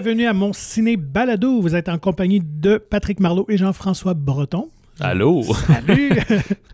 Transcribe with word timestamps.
Bienvenue 0.00 0.26
à 0.26 0.32
mon 0.32 0.52
ciné 0.52 0.96
balado. 0.96 1.60
Vous 1.60 1.74
êtes 1.74 1.88
en 1.88 1.98
compagnie 1.98 2.40
de 2.40 2.78
Patrick 2.78 3.18
Marlot 3.18 3.46
et 3.48 3.56
Jean-François 3.56 4.14
Breton. 4.14 4.70
Allô? 5.00 5.42
Salut! 5.42 6.10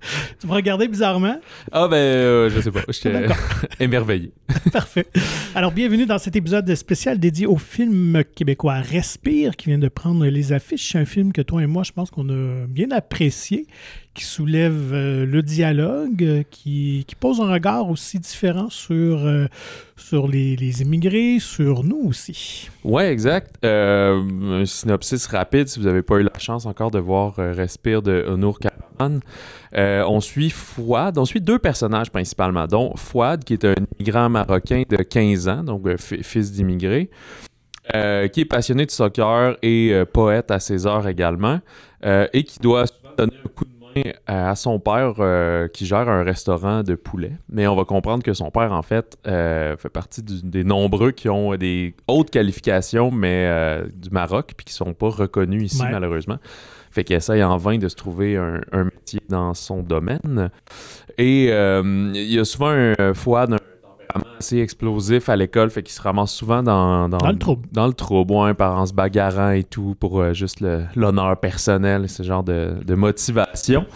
tu 0.41 0.47
me 0.47 0.53
regardais 0.53 0.89
bizarrement? 0.89 1.41
Ah 1.73 1.89
ben, 1.89 1.97
euh, 1.97 2.51
je 2.51 2.61
sais 2.61 2.71
pas, 2.71 2.81
j'étais 2.87 3.25
émerveillé. 3.81 4.31
Parfait. 4.71 5.07
Alors, 5.55 5.73
bienvenue 5.73 6.05
dans 6.05 6.19
cet 6.19 6.37
épisode 6.37 6.75
spécial 6.75 7.19
dédié 7.19 7.47
au 7.47 7.57
film 7.57 8.25
québécois 8.37 8.75
Respire, 8.75 9.57
qui 9.57 9.71
vient 9.71 9.79
de 9.79 9.89
prendre 9.89 10.27
les 10.27 10.53
affiches. 10.53 10.93
C'est 10.93 10.99
un 10.99 11.07
film 11.07 11.33
que 11.33 11.41
toi 11.41 11.63
et 11.63 11.67
moi, 11.67 11.83
je 11.83 11.93
pense 11.93 12.11
qu'on 12.11 12.29
a 12.29 12.67
bien 12.67 12.91
apprécié, 12.91 13.67
qui 14.15 14.25
soulève 14.25 14.93
euh, 14.93 15.27
le 15.27 15.43
dialogue, 15.43 16.23
euh, 16.23 16.43
qui, 16.49 17.05
pose 17.19 17.41
un 17.41 17.51
regard 17.53 17.91
aussi 17.91 18.21
différent 18.21 18.71
sur, 18.71 19.27
euh, 19.27 19.47
sur 19.97 20.29
les, 20.29 20.57
les, 20.57 20.83
immigrés, 20.83 21.39
sur 21.41 21.83
nous 21.83 22.01
aussi. 22.09 22.71
Oui, 22.85 23.03
exact. 23.03 23.57
un 23.65 24.65
synopsis 24.67 25.27
rapide, 25.27 25.69
si 25.69 25.81
vous 25.81 25.87
n'avez 25.87 26.03
pas 26.03 26.17
eu 26.17 26.23
la 26.23 26.39
chance 26.39 26.67
encore 26.67 26.91
de 26.91 26.99
voir 26.99 27.35
Respire 27.37 28.03
de 28.03 28.25
Honour 28.29 28.59
Karaman. 28.59 29.21
on 29.73 30.21
suit 30.21 30.51
Fouad, 30.51 31.19
on 31.19 31.25
suit 31.25 31.41
deux 31.41 31.59
personnages 31.59 32.11
principalement, 32.11 32.67
dont 32.67 32.95
Fouad, 32.97 33.43
qui 33.43 33.55
est 33.55 33.65
un 33.65 33.75
immigrant 33.99 34.29
marocain 34.29 34.83
de 34.89 34.97
15 34.97 35.49
ans, 35.49 35.65
donc 35.65 35.89
fils 35.99 36.53
d'immigré. 36.53 37.11
qui 37.93 38.41
est 38.41 38.49
passionné 38.49 38.87
de 38.87 38.91
soccer 38.91 39.57
et 39.63 40.03
poète 40.13 40.51
à 40.51 40.61
ses 40.61 40.87
heures 40.87 41.09
également, 41.09 41.61
et 42.05 42.45
qui 42.45 42.59
doit 42.59 42.85
donner 43.17 43.37
un 43.45 43.49
coup 43.49 43.65
de 43.65 43.74
à 44.27 44.55
son 44.55 44.79
père 44.79 45.15
euh, 45.19 45.69
qui 45.69 45.87
gère 45.87 46.09
un 46.09 46.23
restaurant 46.23 46.83
de 46.83 46.95
poulet. 46.95 47.33
Mais 47.49 47.67
on 47.67 47.77
va 47.77 47.85
comprendre 47.85 48.23
que 48.23 48.33
son 48.33 48.51
père, 48.51 48.73
en 48.73 48.83
fait, 48.83 49.17
euh, 49.27 49.77
fait 49.77 49.89
partie 49.89 50.23
des 50.23 50.65
nombreux 50.65 51.11
qui 51.13 51.29
ont 51.29 51.55
des 51.57 51.95
hautes 52.09 52.31
qualifications, 52.31 53.11
mais 53.11 53.47
euh, 53.49 53.87
du 53.95 54.11
Maroc, 54.11 54.53
puis 54.57 54.65
qui 54.65 54.73
sont 54.73 54.95
pas 54.95 55.09
reconnus 55.09 55.73
ici, 55.73 55.83
malheureusement. 55.91 56.39
Fait 56.91 57.05
qu'il 57.05 57.17
essaye 57.17 57.43
en 57.43 57.57
vain 57.57 57.79
de 57.79 57.89
se 57.89 57.97
trouver 57.97 58.37
un, 58.37 58.85
métier 58.85 59.21
dans 59.29 59.53
son 59.55 59.83
domaine. 59.83 60.51
Et 61.19 61.47
il 61.47 62.33
y 62.33 62.39
a 62.39 62.45
souvent 62.45 62.71
un 62.71 63.15
foie 63.15 63.47
d'un 63.47 63.59
assez 64.39 64.59
explosif 64.59 65.29
à 65.29 65.37
l'école, 65.37 65.71
fait 65.71 65.83
qu'il 65.83 65.93
se 65.93 66.03
ramasse 66.03 66.33
souvent 66.33 66.63
dans, 66.63 67.09
dans, 67.09 67.27
le 67.27 67.39
trouble. 67.39 67.67
Dans 67.73 67.87
le 67.87 67.93
trouble, 67.93 68.33
ouais, 68.33 68.55
par 68.55 68.79
en 68.79 68.87
se 68.87 68.93
bagarrant 68.93 69.51
et 69.51 69.65
tout 69.65 69.97
pour 69.99 70.21
euh, 70.21 70.33
juste 70.33 70.65
l'honneur 70.95 71.39
personnel, 71.39 72.09
ce 72.09 72.23
genre 72.23 72.43
de, 72.43 72.75
de 72.85 72.95
motivation. 72.95 73.87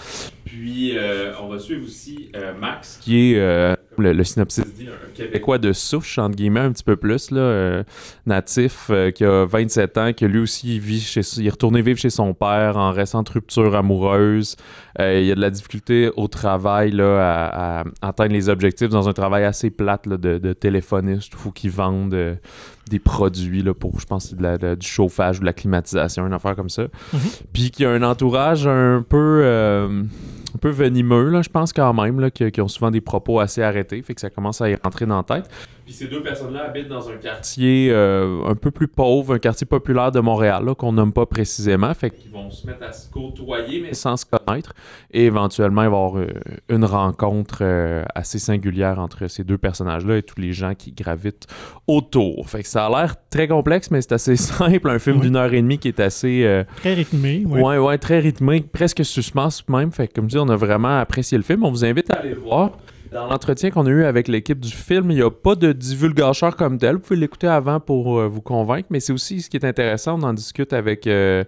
Puis, 0.44 0.96
euh, 0.96 1.33
on 1.42 1.48
va 1.48 1.58
suivre 1.58 1.84
aussi 1.84 2.30
euh, 2.34 2.52
Max, 2.58 2.98
qui 3.02 3.33
est 3.33 3.77
le, 3.98 4.24
synopsis 4.24 4.64
dit, 4.74 4.86
un 4.88 5.12
Québécois 5.14 5.58
de 5.58 5.72
souche, 5.72 6.18
entre 6.18 6.36
guillemets, 6.36 6.60
un 6.60 6.72
petit 6.72 6.84
peu 6.84 6.96
plus, 6.96 7.30
là, 7.30 7.41
euh, 7.41 7.84
natif, 8.27 8.88
euh, 8.90 9.10
qui 9.10 9.24
a 9.24 9.44
27 9.44 9.98
ans, 9.98 10.12
qui 10.12 10.27
lui 10.27 10.40
aussi 10.40 10.78
vit 10.78 11.00
chez, 11.00 11.20
il 11.38 11.46
est 11.46 11.50
retourné 11.50 11.82
vivre 11.82 11.98
chez 11.98 12.10
son 12.10 12.34
père 12.34 12.77
en 12.77 12.92
récente 12.92 13.28
rupture 13.28 13.74
amoureuse. 13.74 14.56
Euh, 15.00 15.20
il 15.20 15.27
y 15.27 15.32
a 15.32 15.34
de 15.34 15.40
la 15.40 15.50
difficulté 15.50 16.10
au 16.16 16.28
travail 16.28 16.92
là, 16.92 17.50
à, 17.52 17.84
atteindre 18.02 18.32
les 18.32 18.48
objectifs 18.48 18.88
dans 18.88 19.08
un 19.08 19.12
travail 19.12 19.44
assez 19.44 19.70
plate 19.70 20.08
de, 20.08 20.38
de, 20.38 20.52
téléphoniste. 20.52 21.33
Il 21.33 21.38
faut 21.38 21.50
qu'il 21.50 21.70
vende 21.70 22.16
des 22.90 22.98
produits 22.98 23.62
là, 23.62 23.74
pour, 23.74 24.00
je 24.00 24.06
pense, 24.06 24.34
de 24.34 24.74
du 24.74 24.86
chauffage 24.86 25.38
ou 25.38 25.40
de 25.40 25.46
la 25.46 25.52
climatisation, 25.52 26.27
une 26.27 26.33
affaire 26.33 26.56
comme 26.56 26.70
ça. 26.70 26.84
Mm-hmm. 26.84 27.40
Puis 27.52 27.70
qui 27.70 27.84
a 27.84 27.90
un 27.90 28.02
entourage 28.02 28.66
un 28.66 29.05
peu 29.06 29.88
un 30.54 30.58
peu 30.58 30.70
venimeux, 30.70 31.30
là, 31.30 31.42
je 31.42 31.48
pense 31.48 31.72
quand 31.72 31.92
même, 31.94 32.20
là, 32.20 32.30
qui, 32.30 32.60
ont 32.60 32.68
souvent 32.68 32.91
des 32.91 33.00
propos 33.00 33.40
assez 33.40 33.62
arrêtés, 33.62 34.02
fait 34.02 34.14
que 34.14 34.20
ça 34.20 34.30
commence 34.30 34.61
à 34.61 34.70
y 34.70 34.74
rentrer 34.74 35.06
dans 35.06 35.17
la 35.17 35.23
tête. 35.23 35.50
Puis 35.88 35.96
ces 35.96 36.06
deux 36.08 36.22
personnes-là 36.22 36.66
habitent 36.66 36.88
dans 36.88 37.08
un 37.08 37.16
quartier 37.16 37.88
euh, 37.90 38.44
un 38.44 38.54
peu 38.54 38.70
plus 38.70 38.88
pauvre, 38.88 39.32
un 39.32 39.38
quartier 39.38 39.66
populaire 39.66 40.12
de 40.12 40.20
Montréal, 40.20 40.74
qu'on 40.76 40.92
nomme 40.92 41.14
pas 41.14 41.24
précisément, 41.24 41.94
fait 41.94 42.10
qu'ils 42.10 42.30
vont 42.30 42.50
se 42.50 42.66
mettre 42.66 42.82
à 42.82 42.92
se 42.92 43.10
côtoyer, 43.10 43.80
mais 43.80 43.94
sans 43.94 44.18
se 44.18 44.26
connaître, 44.26 44.74
et 45.10 45.24
éventuellement 45.24 45.84
il 45.84 45.88
va 45.88 45.96
y 45.96 45.96
avoir 45.96 46.18
euh, 46.18 46.26
une 46.68 46.84
rencontre 46.84 47.60
euh, 47.62 48.04
assez 48.14 48.38
singulière 48.38 48.98
entre 48.98 49.28
ces 49.28 49.44
deux 49.44 49.56
personnages-là 49.56 50.18
et 50.18 50.22
tous 50.22 50.38
les 50.38 50.52
gens 50.52 50.74
qui 50.74 50.92
gravitent 50.92 51.46
autour. 51.86 52.50
Fait 52.50 52.64
que 52.64 52.68
ça 52.68 52.84
a 52.84 52.90
l'air 52.90 53.14
très 53.30 53.48
complexe, 53.48 53.90
mais 53.90 54.02
c'est 54.02 54.12
assez 54.12 54.36
simple, 54.36 54.90
un 54.90 54.98
film 54.98 55.20
d'une 55.20 55.36
heure 55.36 55.55
et 55.55 55.62
demie 55.62 55.78
qui 55.78 55.88
est 55.88 56.00
assez... 56.00 56.64
très 56.76 56.92
rythmé, 56.92 57.46
ouais. 57.46 57.62
ouais. 57.62 57.78
Ouais, 57.78 57.96
très 57.96 58.18
rythmé, 58.18 58.60
presque 58.60 59.06
suspense 59.06 59.66
même, 59.70 59.90
fait 59.90 60.08
que 60.08 60.12
comme 60.16 60.26
je 60.26 60.36
dis, 60.36 60.38
on 60.38 60.50
a 60.50 60.56
vraiment 60.56 60.98
apprécié 60.98 61.38
le 61.38 61.44
film, 61.44 61.64
on 61.64 61.70
vous 61.70 61.86
invite 61.86 62.10
à 62.10 62.18
aller 62.18 62.34
le 62.34 62.40
voir. 62.40 62.72
Dans 63.13 63.27
l'entretien 63.27 63.70
qu'on 63.70 63.86
a 63.86 63.91
eu 63.91 64.05
avec 64.05 64.29
l'équipe 64.29 64.61
du 64.61 64.73
film, 64.73 65.11
il 65.11 65.17
n'y 65.17 65.23
a 65.23 65.30
pas 65.30 65.55
de 65.55 65.73
divulgateur 65.73 66.57
comme 66.57 66.79
tel. 66.79 66.96
Vous 66.96 67.01
pouvez 67.01 67.19
l'écouter 67.19 67.46
avant 67.46 67.80
pour 67.80 68.19
euh, 68.19 68.29
vous 68.29 68.42
convaincre, 68.42 68.89
mais 68.91 69.01
c'est 69.01 69.13
aussi 69.13 69.41
ce 69.41 69.48
qui 69.48 69.57
est 69.57 69.64
intéressant. 69.64 70.19
On 70.19 70.23
en 70.24 70.33
discute 70.35 70.73
avec, 70.73 71.07
euh, 71.07 71.45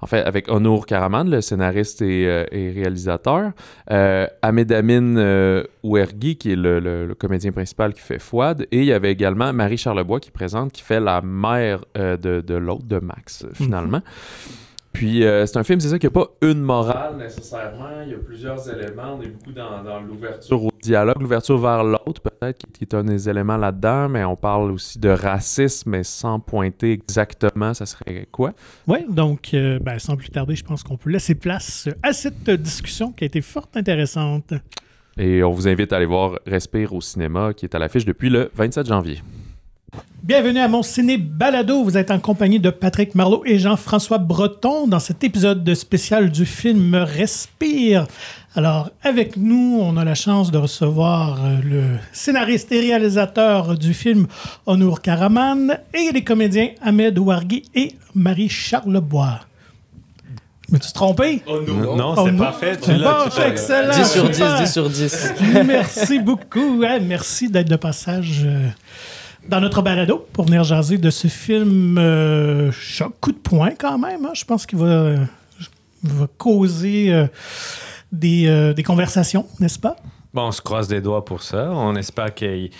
en 0.00 0.06
fait, 0.06 0.22
avec 0.22 0.50
Honour 0.50 0.86
Karaman, 0.86 1.30
le 1.30 1.40
scénariste 1.40 2.02
et, 2.02 2.26
euh, 2.26 2.44
réalisateur, 2.52 3.52
Ahmed 3.86 4.72
Amin 4.72 5.64
Ouergui, 5.82 6.36
qui 6.36 6.52
est 6.52 6.56
le, 6.56 7.14
comédien 7.18 7.52
principal 7.52 7.94
qui 7.94 8.00
fait 8.00 8.18
Fouad, 8.18 8.66
et 8.70 8.78
il 8.78 8.84
y 8.84 8.92
avait 8.92 9.12
également 9.12 9.52
Marie 9.52 9.78
Charlebois 9.78 10.20
qui 10.20 10.30
présente, 10.30 10.72
qui 10.72 10.82
fait 10.82 11.00
la 11.00 11.22
mère 11.22 11.84
de, 11.94 12.54
l'autre, 12.54 12.84
de 12.84 12.98
Max, 12.98 13.46
finalement. 13.54 13.98
Mhm. 13.98 14.67
Puis 14.98 15.22
euh, 15.22 15.46
c'est 15.46 15.56
un 15.56 15.62
film, 15.62 15.78
c'est 15.78 15.90
ça, 15.90 15.98
qu'il 16.00 16.10
n'y 16.10 16.16
a 16.16 16.24
pas 16.24 16.32
une 16.42 16.60
morale 16.60 17.18
nécessairement. 17.18 18.02
Il 18.02 18.10
y 18.10 18.14
a 18.14 18.18
plusieurs 18.18 18.68
éléments. 18.68 19.16
On 19.16 19.22
est 19.22 19.28
beaucoup 19.28 19.52
dans, 19.52 20.00
l'ouverture 20.00 20.64
au 20.64 20.70
dialogue, 20.82 21.20
l'ouverture 21.20 21.56
vers 21.56 21.84
l'autre, 21.84 22.20
peut-être, 22.20 22.66
qui, 22.72 22.82
est 22.82 22.94
un 22.94 23.04
des 23.04 23.28
éléments 23.28 23.58
là-dedans, 23.58 24.08
mais 24.08 24.24
on 24.24 24.34
parle 24.34 24.72
aussi 24.72 24.98
de 24.98 25.08
racisme, 25.08 25.90
mais 25.90 26.02
sans 26.02 26.40
pointer 26.40 26.90
exactement, 26.90 27.74
ça 27.74 27.86
serait 27.86 28.26
quoi? 28.32 28.54
Oui, 28.88 29.06
donc, 29.08 29.50
euh, 29.54 29.78
ben, 29.78 30.00
sans 30.00 30.16
plus 30.16 30.30
tarder, 30.30 30.56
je 30.56 30.64
pense 30.64 30.82
qu'on 30.82 30.96
peut 30.96 31.10
laisser 31.10 31.36
place 31.36 31.88
à 32.02 32.12
cette 32.12 32.50
discussion 32.50 33.12
qui 33.12 33.22
a 33.22 33.28
été 33.28 33.40
fort 33.40 33.68
intéressante. 33.76 34.52
Et 35.16 35.44
on 35.44 35.52
vous 35.52 35.68
invite 35.68 35.92
à 35.92 35.98
aller 35.98 36.06
voir 36.06 36.40
Respire 36.44 36.92
au 36.92 37.00
cinéma, 37.00 37.52
qui 37.54 37.66
est 37.66 37.74
à 37.76 37.78
l'affiche 37.78 38.04
depuis 38.04 38.30
le 38.30 38.50
27 38.52 38.88
janvier. 38.88 39.22
Bienvenue 40.22 40.60
à 40.60 40.68
mon 40.68 40.82
ciné 40.82 41.16
balado. 41.16 41.82
Vous 41.82 41.96
êtes 41.96 42.10
en 42.10 42.18
compagnie 42.18 42.60
de 42.60 42.68
Patrick 42.68 43.14
Marlot 43.14 43.42
et 43.46 43.58
Jean-François 43.58 44.18
Breton 44.18 44.86
dans 44.86 44.98
cet 44.98 45.24
épisode 45.24 45.74
spécial 45.74 46.30
du 46.30 46.44
film 46.44 46.94
Respire. 46.94 48.06
Alors, 48.54 48.90
avec 49.02 49.36
nous, 49.36 49.78
on 49.80 49.96
a 49.96 50.04
la 50.04 50.14
chance 50.14 50.50
de 50.50 50.58
recevoir 50.58 51.42
euh, 51.42 51.56
le 51.64 51.82
scénariste 52.12 52.70
et 52.72 52.80
réalisateur 52.80 53.78
du 53.78 53.94
film 53.94 54.26
Honour 54.66 55.00
Karaman 55.00 55.78
et 55.94 56.12
les 56.12 56.24
comédiens 56.24 56.70
Ahmed 56.82 57.18
Ouargui 57.18 57.62
et 57.74 57.94
Marie 58.14 58.50
Charlebois. 58.50 59.40
Mais 60.70 60.78
tu 60.78 60.88
te 60.88 60.92
trompé? 60.92 61.42
Oh 61.46 61.60
non, 61.66 61.96
non 61.96 62.26
c'est 62.26 62.36
parfait. 62.36 62.76
Tu 62.78 62.92
l'as. 62.94 63.30
excellent. 63.46 63.94
10 63.94 64.12
sur 64.12 64.28
10, 64.28 64.42
10 64.60 64.72
sur 64.72 64.90
10. 64.90 65.32
merci 65.64 66.18
beaucoup. 66.18 66.84
merci 67.00 67.48
d'être 67.48 67.70
de 67.70 67.76
passage. 67.76 68.42
Euh, 68.44 68.68
dans 69.48 69.60
notre 69.60 69.82
balado 69.82 70.26
pour 70.32 70.44
venir 70.44 70.62
jaser 70.62 70.98
de 70.98 71.10
ce 71.10 71.26
film 71.26 71.98
euh, 71.98 72.70
choc, 72.70 73.14
coup 73.20 73.32
de 73.32 73.38
poing 73.38 73.70
quand 73.78 73.98
même. 73.98 74.26
Hein. 74.26 74.32
Je 74.34 74.44
pense 74.44 74.66
qu'il 74.66 74.78
va, 74.78 75.14
va, 76.02 76.26
causer 76.36 77.12
euh, 77.12 77.26
des, 78.12 78.46
euh, 78.46 78.74
des, 78.74 78.82
conversations, 78.82 79.46
n'est-ce 79.58 79.78
pas? 79.78 79.96
Bon, 80.34 80.42
on 80.42 80.52
se 80.52 80.60
croise 80.60 80.90
les 80.90 81.00
doigts 81.00 81.24
pour 81.24 81.42
ça. 81.42 81.70
On 81.72 81.96
espère 81.96 82.34
qu'il 82.34 82.70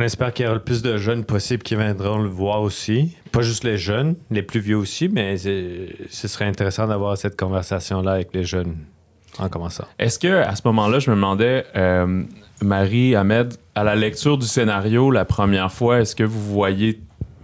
espère 0.00 0.32
qu'il 0.32 0.44
y 0.44 0.46
aura 0.46 0.56
le 0.56 0.64
plus 0.64 0.80
de 0.80 0.96
jeunes 0.96 1.24
possible 1.24 1.62
qui 1.62 1.76
viendront 1.76 2.18
le 2.18 2.30
voir 2.30 2.62
aussi. 2.62 3.14
Pas 3.30 3.42
juste 3.42 3.64
les 3.64 3.76
jeunes, 3.76 4.16
les 4.30 4.42
plus 4.42 4.60
vieux 4.60 4.78
aussi, 4.78 5.08
mais 5.08 5.36
ce 5.36 6.28
serait 6.28 6.46
intéressant 6.46 6.86
d'avoir 6.86 7.18
cette 7.18 7.38
conversation-là 7.38 8.12
avec 8.12 8.34
les 8.34 8.44
jeunes 8.44 8.76
en 9.38 9.48
commençant. 9.48 9.84
Est-ce 9.98 10.18
que 10.18 10.42
à 10.42 10.54
ce 10.56 10.62
moment-là, 10.66 10.98
je 10.98 11.10
me 11.10 11.16
demandais, 11.16 11.64
Marie, 12.60 13.14
Ahmed, 13.14 13.54
à 13.74 13.84
la 13.84 13.94
lecture 13.94 14.38
du 14.38 14.46
scénario 14.46 15.10
la 15.10 15.24
première 15.24 15.72
fois, 15.72 16.00
est-ce 16.00 16.14
que 16.14 16.24
vous 16.24 16.42
voyez 16.42 17.00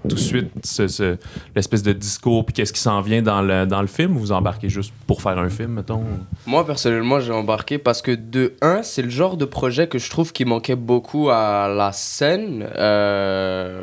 tout 0.08 0.14
de 0.14 0.20
suite 0.20 0.50
ce, 0.64 1.16
l'espèce 1.54 1.82
de 1.82 1.92
discours 1.92 2.44
puis 2.46 2.54
qu'est-ce 2.54 2.72
qui 2.72 2.80
s'en 2.80 3.00
vient 3.00 3.20
dans 3.20 3.42
le, 3.42 3.66
dans 3.66 3.80
le 3.80 3.86
film 3.86 4.16
ou 4.16 4.20
vous 4.20 4.32
embarquez 4.32 4.68
juste 4.68 4.92
pour 5.06 5.22
faire 5.22 5.38
un 5.38 5.48
film, 5.48 5.72
mettons? 5.72 6.02
Moi, 6.46 6.64
personnellement, 6.66 7.20
j'ai 7.20 7.32
embarqué 7.32 7.78
parce 7.78 8.00
que 8.00 8.12
de 8.12 8.54
un, 8.62 8.82
c'est 8.82 9.02
le 9.02 9.10
genre 9.10 9.36
de 9.36 9.44
projet 9.44 9.88
que 9.88 9.98
je 9.98 10.08
trouve 10.08 10.32
qui 10.32 10.44
manquait 10.44 10.76
beaucoup 10.76 11.30
à 11.30 11.68
la 11.68 11.92
scène 11.92 12.66
euh, 12.76 13.82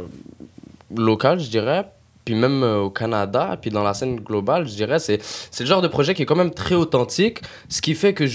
locale, 0.96 1.40
je 1.40 1.50
dirais 1.50 1.86
puis 2.26 2.34
même 2.34 2.64
euh, 2.64 2.80
au 2.80 2.90
Canada, 2.90 3.56
puis 3.62 3.70
dans 3.70 3.84
la 3.84 3.94
scène 3.94 4.16
globale, 4.20 4.68
je 4.68 4.74
dirais, 4.74 4.98
c'est, 4.98 5.20
c'est 5.22 5.64
le 5.64 5.70
genre 5.70 5.84
de 5.84 5.88
projet 5.88 6.16
qui 6.16 6.24
est 6.24 6.26
quand 6.26 6.36
même 6.36 6.52
très 6.52 6.74
authentique, 6.74 7.40
ce 7.70 7.82
qui 7.82 7.94
fait 7.94 8.16
que 8.16 8.26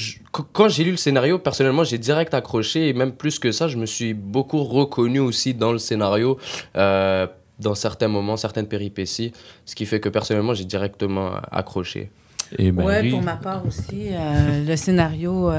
quand 0.52 0.68
j'ai 0.68 0.84
lu 0.84 0.92
le 0.92 0.96
scénario, 0.96 1.40
personnellement, 1.40 1.82
j'ai 1.82 1.98
direct 1.98 2.32
accroché, 2.32 2.88
et 2.88 2.92
même 2.92 3.12
plus 3.12 3.40
que 3.40 3.50
ça, 3.50 3.66
je 3.66 3.76
me 3.76 3.86
suis 3.86 4.14
beaucoup 4.14 4.62
reconnu 4.62 5.18
aussi 5.18 5.54
dans 5.54 5.72
le 5.72 5.78
scénario, 5.78 6.38
euh, 6.76 7.26
dans 7.58 7.74
certains 7.74 8.08
moments, 8.08 8.36
certaines 8.36 8.68
péripéties, 8.68 9.32
ce 9.66 9.74
qui 9.74 9.84
fait 9.86 9.98
que 9.98 10.08
personnellement, 10.08 10.54
j'ai 10.54 10.64
directement 10.64 11.32
accroché. 11.50 12.10
Et 12.58 12.70
ouais, 12.70 13.10
pour 13.10 13.22
ma 13.22 13.36
part 13.36 13.66
aussi, 13.66 14.08
euh, 14.10 14.64
le 14.64 14.76
scénario, 14.76 15.50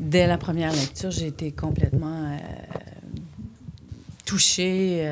dès 0.00 0.26
la 0.26 0.36
première 0.36 0.72
lecture, 0.72 1.10
j'ai 1.10 1.26
été 1.26 1.52
complètement 1.52 2.36
touchée 4.26 5.06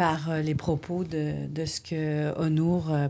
par 0.00 0.30
euh, 0.30 0.40
les 0.40 0.54
propos 0.54 1.04
de, 1.04 1.46
de 1.46 1.66
ce 1.66 1.78
que 1.78 2.32
Honour 2.38 2.90
euh, 2.90 3.08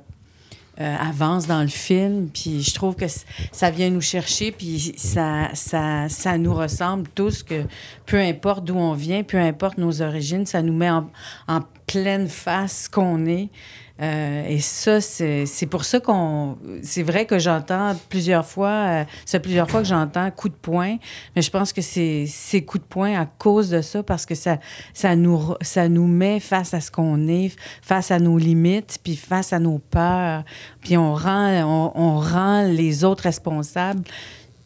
euh, 0.81 0.97
avance 0.97 1.47
dans 1.47 1.63
le 1.63 1.69
film. 1.69 2.29
Puis 2.35 2.63
je 2.63 2.75
trouve 2.75 2.97
que 2.97 3.05
ça 3.53 3.71
vient 3.71 3.91
nous 3.91 4.01
chercher, 4.01 4.51
puis 4.51 4.95
ça, 4.97 5.51
ça, 5.55 6.09
ça 6.09 6.37
nous 6.37 6.53
ressemble 6.53 7.07
tous, 7.15 7.45
que 7.45 7.63
peu 8.07 8.19
importe 8.19 8.65
d'où 8.65 8.75
on 8.75 8.95
vient, 8.95 9.23
peu 9.23 9.39
importe 9.39 9.79
nos 9.79 10.03
origines, 10.03 10.47
ça 10.47 10.63
nous 10.63 10.73
met 10.73 10.91
en, 10.91 11.09
en 11.47 11.61
pleine 11.87 12.27
face 12.27 12.87
ce 12.87 12.91
qu'on 12.91 13.25
est. 13.27 13.51
Euh, 14.01 14.47
et 14.49 14.61
ça, 14.61 15.01
c'est 15.01 15.67
pour 15.69 15.85
ça 15.85 16.01
qu'on. 16.01 16.57
C'est 16.83 17.03
vrai 17.03 17.27
que 17.27 17.39
j'entends 17.39 17.95
plusieurs 18.09 18.47
fois, 18.47 18.69
euh, 18.71 19.05
c'est 19.27 19.41
plusieurs 19.41 19.71
fois 19.71 19.81
que 19.81 19.89
j'entends 19.89 20.31
coup 20.31 20.49
de 20.49 20.55
poing, 20.55 20.97
mais 21.37 21.43
je 21.43 21.51
pense 21.51 21.73
que 21.73 21.83
c'est 21.83 22.63
coup 22.67 22.79
de 22.79 22.85
poing 22.85 23.21
à 23.21 23.27
cause 23.27 23.69
de 23.69 23.83
ça, 23.83 24.03
parce 24.03 24.25
que 24.25 24.35
ça, 24.35 24.59
ça, 24.95 25.17
nous, 25.17 25.55
ça 25.61 25.89
nous 25.89 26.07
met 26.07 26.41
face 26.41 26.73
à 26.73 26.81
ce 26.81 26.91
qu'on 26.91 27.29
est, 27.29 27.55
face 27.83 28.11
à 28.11 28.19
nos 28.19 28.39
limites, 28.39 28.99
puis 29.05 29.17
face 29.17 29.53
à 29.53 29.59
nos 29.59 29.79
peurs, 29.79 30.45
puis 30.81 30.97
on 30.97 31.15
rend, 31.15 31.93
on, 31.95 32.19
rend 32.21 32.63
les 32.63 33.05
autres 33.05 33.25
responsables 33.25 34.03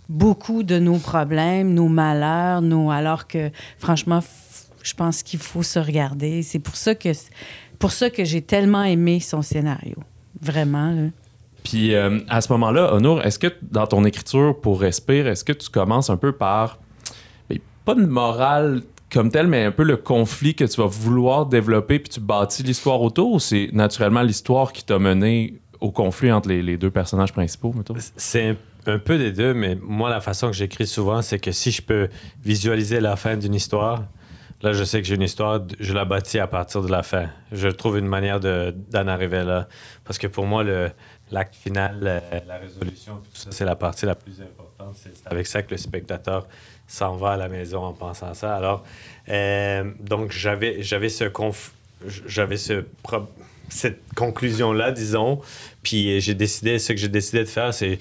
beaucoup 0.09 0.63
de 0.63 0.79
nos 0.79 0.99
problèmes, 0.99 1.73
nos 1.73 1.89
malheurs, 1.89 2.61
nos, 2.61 2.91
alors 2.91 3.27
que 3.27 3.51
franchement, 3.79 4.21
je 4.85 4.93
pense 4.93 5.23
qu'il 5.23 5.41
faut 5.41 5.63
se 5.63 5.79
regarder. 5.79 6.43
C'est 6.43 6.59
pour 6.59 6.77
ça 6.77 6.95
que 6.95 7.09
pour 7.85 7.93
ça 7.93 8.09
que 8.09 8.25
j'ai 8.25 8.41
tellement 8.41 8.83
aimé 8.83 9.21
son 9.21 9.43
scénario. 9.43 9.97
Vraiment. 10.41 10.91
Là. 10.91 11.11
Puis 11.65 11.95
euh, 11.95 12.19
à 12.31 12.41
ce 12.41 12.51
moment-là, 12.55 12.95
Honour, 12.95 13.21
est-ce 13.21 13.39
que 13.39 13.49
dans 13.61 13.87
ton 13.87 14.07
écriture 14.07 14.59
pour 14.59 14.81
Respire, 14.81 15.29
est-ce 15.29 15.45
que 15.45 15.53
tu 15.53 15.69
commences 15.69 16.09
un 16.09 16.17
peu 16.17 16.33
par, 16.33 16.79
pas 17.85 17.95
de 17.95 18.07
morale 18.07 18.81
comme 19.13 19.31
telle, 19.31 19.49
mais 19.49 19.65
un 19.65 19.71
peu 19.71 19.83
le 19.83 19.99
conflit 19.99 20.55
que 20.55 20.65
tu 20.65 20.81
vas 20.81 20.87
vouloir 20.87 21.45
développer, 21.45 21.99
puis 21.99 22.09
tu 22.09 22.21
bâtis 22.21 22.63
l'histoire 22.63 23.03
autour, 23.03 23.33
ou 23.33 23.39
c'est 23.39 23.69
naturellement 23.75 24.23
l'histoire 24.23 24.73
qui 24.73 24.83
t'a 24.83 24.99
mené 24.99 25.53
au 25.83 25.91
conflit 25.91 26.33
entre 26.33 26.49
les, 26.49 26.63
les 26.63 26.79
deux 26.79 26.91
personnages 26.91 27.35
principaux, 27.35 27.75
mettons? 27.77 27.95
C'est 28.17 28.49
un, 28.49 28.57
un 28.87 28.99
peu 28.99 29.19
des 29.19 29.31
deux, 29.31 29.53
mais 29.53 29.77
moi, 29.83 30.09
la 30.09 30.23
façon 30.23 30.47
que 30.47 30.55
j'écris 30.55 30.87
souvent, 30.87 31.21
c'est 31.21 31.39
que 31.39 31.53
si 31.53 31.71
je 31.71 31.83
peux 31.83 32.09
visualiser 32.43 33.01
la 33.01 33.17
fin 33.17 33.37
d'une 33.37 33.55
histoire, 33.55 34.05
là, 34.65 34.73
je 34.73 34.83
sais 34.83 35.01
que 35.01 35.07
j'ai 35.07 35.15
une 35.15 35.23
histoire, 35.23 35.61
je 35.79 35.93
la 35.93 36.05
bâtis 36.05 36.39
à 36.39 36.47
partir 36.47 36.83
de 36.83 36.91
la 36.91 37.03
fin. 37.03 37.29
Je 37.53 37.69
trouve 37.69 37.99
une 37.99 38.07
manière 38.07 38.41
de- 38.41 38.75
d'en 38.91 39.07
arriver 39.07 39.45
là. 39.45 39.69
Parce 40.05 40.19
que 40.19 40.27
pour 40.27 40.47
moi, 40.47 40.65
l'acte 41.31 41.55
final, 41.55 41.99
euh, 42.03 42.21
la 42.47 42.57
résolution, 42.57 43.17
tout 43.19 43.31
ça, 43.35 43.51
c'est 43.53 43.65
la 43.65 43.77
partie 43.77 44.07
la 44.07 44.15
plus 44.15 44.41
importante. 44.41 44.97
C'est 44.97 45.27
avec 45.31 45.47
ça 45.47 45.63
que 45.63 45.71
le 45.73 45.77
spectateur 45.77 46.47
s'en 46.87 47.15
va 47.17 47.33
à 47.33 47.37
la 47.37 47.49
maison 47.49 47.85
en 47.85 47.93
pensant 47.93 48.29
à 48.31 48.35
ça. 48.35 48.57
Alors, 48.57 48.85
euh, 49.29 49.85
donc, 50.01 50.33
j'avais, 50.33 50.83
ce 50.83 51.25
conf- 51.25 51.71
j'avais 52.27 52.57
ce 52.57 52.85
cette 53.69 54.01
conclusion-là, 54.15 54.93
disons. 54.93 55.41
Puis 55.83 56.17
euh, 56.17 56.21
j'ai 56.21 56.35
décidé, 56.35 56.79
ce 56.79 56.93
que 56.93 56.99
j'ai 56.99 57.09
décidé 57.09 57.41
de 57.41 57.49
faire, 57.49 57.73
c'est. 57.73 57.99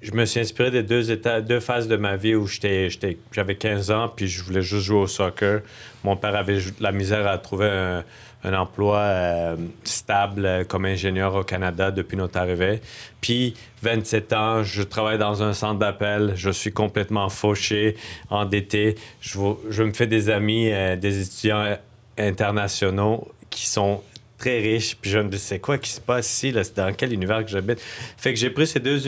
Je 0.00 0.12
me 0.12 0.24
suis 0.24 0.40
inspiré 0.40 0.70
des 0.70 0.82
deux, 0.82 1.10
états, 1.10 1.40
deux 1.40 1.60
phases 1.60 1.88
de 1.88 1.96
ma 1.96 2.16
vie 2.16 2.34
où 2.34 2.46
j'avais 2.46 3.54
15 3.56 3.90
ans, 3.90 4.08
puis 4.14 4.28
je 4.28 4.42
voulais 4.42 4.62
juste 4.62 4.84
jouer 4.84 5.00
au 5.00 5.06
soccer. 5.06 5.62
Mon 6.04 6.16
père 6.16 6.36
avait 6.36 6.58
la 6.78 6.92
misère 6.92 7.26
à 7.26 7.38
trouver 7.38 7.68
un, 7.68 8.04
un 8.44 8.54
emploi 8.54 8.98
euh, 8.98 9.56
stable 9.82 10.46
euh, 10.46 10.64
comme 10.64 10.84
ingénieur 10.84 11.34
au 11.34 11.42
Canada 11.42 11.90
depuis 11.90 12.16
notre 12.16 12.38
arrivée. 12.38 12.80
Puis, 13.20 13.54
27 13.82 14.32
ans, 14.32 14.62
je 14.62 14.82
travaille 14.82 15.18
dans 15.18 15.42
un 15.42 15.54
centre 15.54 15.80
d'appel. 15.80 16.34
Je 16.36 16.50
suis 16.50 16.72
complètement 16.72 17.28
fauché, 17.28 17.96
endetté. 18.30 18.94
Je, 19.20 19.40
je 19.70 19.82
me 19.82 19.92
fais 19.92 20.06
des 20.06 20.30
amis, 20.30 20.70
des 21.00 21.22
étudiants 21.22 21.76
internationaux 22.16 23.26
qui 23.50 23.66
sont 23.66 24.02
très 24.38 24.60
riches. 24.60 24.96
Puis 24.96 25.10
je 25.10 25.18
me 25.18 25.28
dis, 25.28 25.38
c'est 25.38 25.58
quoi 25.58 25.78
qui 25.78 25.90
se 25.90 26.00
passe 26.00 26.30
ici? 26.32 26.52
là? 26.52 26.64
C'est 26.64 26.76
dans 26.76 26.92
quel 26.94 27.12
univers 27.12 27.44
que 27.44 27.50
j'habite? 27.50 27.80
Fait 28.16 28.32
que 28.32 28.38
j'ai 28.38 28.50
pris 28.50 28.66
ces 28.66 28.80
deux, 28.80 29.00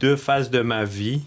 deux 0.00 0.16
phases 0.16 0.50
de 0.50 0.60
ma 0.60 0.84
vie 0.84 1.22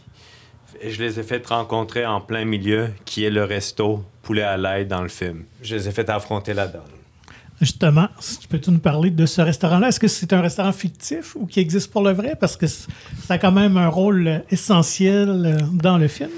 et 0.82 0.90
je 0.90 1.02
les 1.02 1.20
ai 1.20 1.24
fait 1.24 1.46
rencontrer 1.46 2.06
en 2.06 2.22
plein 2.22 2.44
milieu, 2.44 2.90
qui 3.06 3.24
est 3.24 3.30
le 3.30 3.44
resto 3.44 4.04
Poulet 4.24 4.44
à 4.44 4.58
l'ail 4.58 4.86
dans 4.86 5.02
le 5.02 5.10
film. 5.10 5.46
Je 5.62 5.76
les 5.76 5.88
ai 5.88 5.92
fait 5.92 6.10
affronter 6.10 6.54
là-dedans. 6.54 6.84
Justement, 7.62 8.08
peux-tu 8.50 8.72
nous 8.72 8.80
parler 8.80 9.12
de 9.12 9.28
ce 9.28 9.40
restaurant-là? 9.40 9.90
Est-ce 9.90 10.00
que 10.00 10.08
c'est 10.08 10.34
un 10.34 10.42
restaurant 10.42 10.72
fictif 10.72 11.36
ou 11.36 11.46
qui 11.46 11.60
existe 11.60 11.92
pour 11.92 12.02
le 12.02 12.12
vrai? 12.12 12.36
Parce 12.40 12.58
que 12.58 12.66
ça 12.66 12.88
a 13.30 13.38
quand 13.38 13.52
même 13.52 13.78
un 13.78 13.88
rôle 13.88 14.28
euh, 14.28 14.40
essentiel 14.50 15.30
euh, 15.46 15.58
dans 15.72 16.00
le 16.00 16.08
film. 16.08 16.32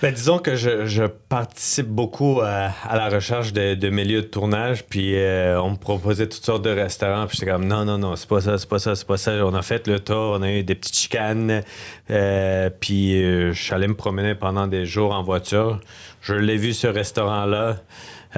Ben, 0.00 0.14
disons 0.14 0.38
que 0.38 0.54
je, 0.54 1.06
participe 1.28 1.88
beaucoup 1.88 2.40
à, 2.40 2.70
à 2.88 2.96
la 2.96 3.08
recherche 3.08 3.52
de, 3.52 3.74
de 3.74 3.90
mes 3.90 4.04
lieux 4.04 4.22
de 4.22 4.26
tournage, 4.26 4.84
puis 4.84 5.16
euh, 5.16 5.60
on 5.60 5.72
me 5.72 5.76
proposait 5.76 6.28
toutes 6.28 6.44
sortes 6.44 6.64
de 6.64 6.70
restaurants, 6.70 7.26
puis 7.26 7.36
j'étais 7.36 7.50
comme 7.50 7.66
non, 7.66 7.84
non, 7.84 7.98
non, 7.98 8.14
c'est 8.14 8.28
pas 8.28 8.40
ça, 8.40 8.56
c'est 8.58 8.68
pas 8.68 8.78
ça, 8.78 8.94
c'est 8.94 9.06
pas 9.06 9.16
ça. 9.16 9.32
On 9.44 9.54
a 9.54 9.62
fait 9.62 9.88
le 9.88 9.98
tour, 9.98 10.36
on 10.38 10.42
a 10.42 10.50
eu 10.50 10.62
des 10.62 10.76
petites 10.76 10.96
chicanes, 10.96 11.62
euh, 12.10 12.70
puis 12.78 13.20
euh, 13.20 13.52
je 13.52 13.60
suis 13.60 13.74
allé 13.74 13.88
me 13.88 13.96
promener 13.96 14.36
pendant 14.36 14.68
des 14.68 14.86
jours 14.86 15.12
en 15.12 15.24
voiture. 15.24 15.80
Je 16.22 16.34
l'ai 16.34 16.56
vu, 16.56 16.74
ce 16.74 16.86
restaurant-là. 16.86 17.78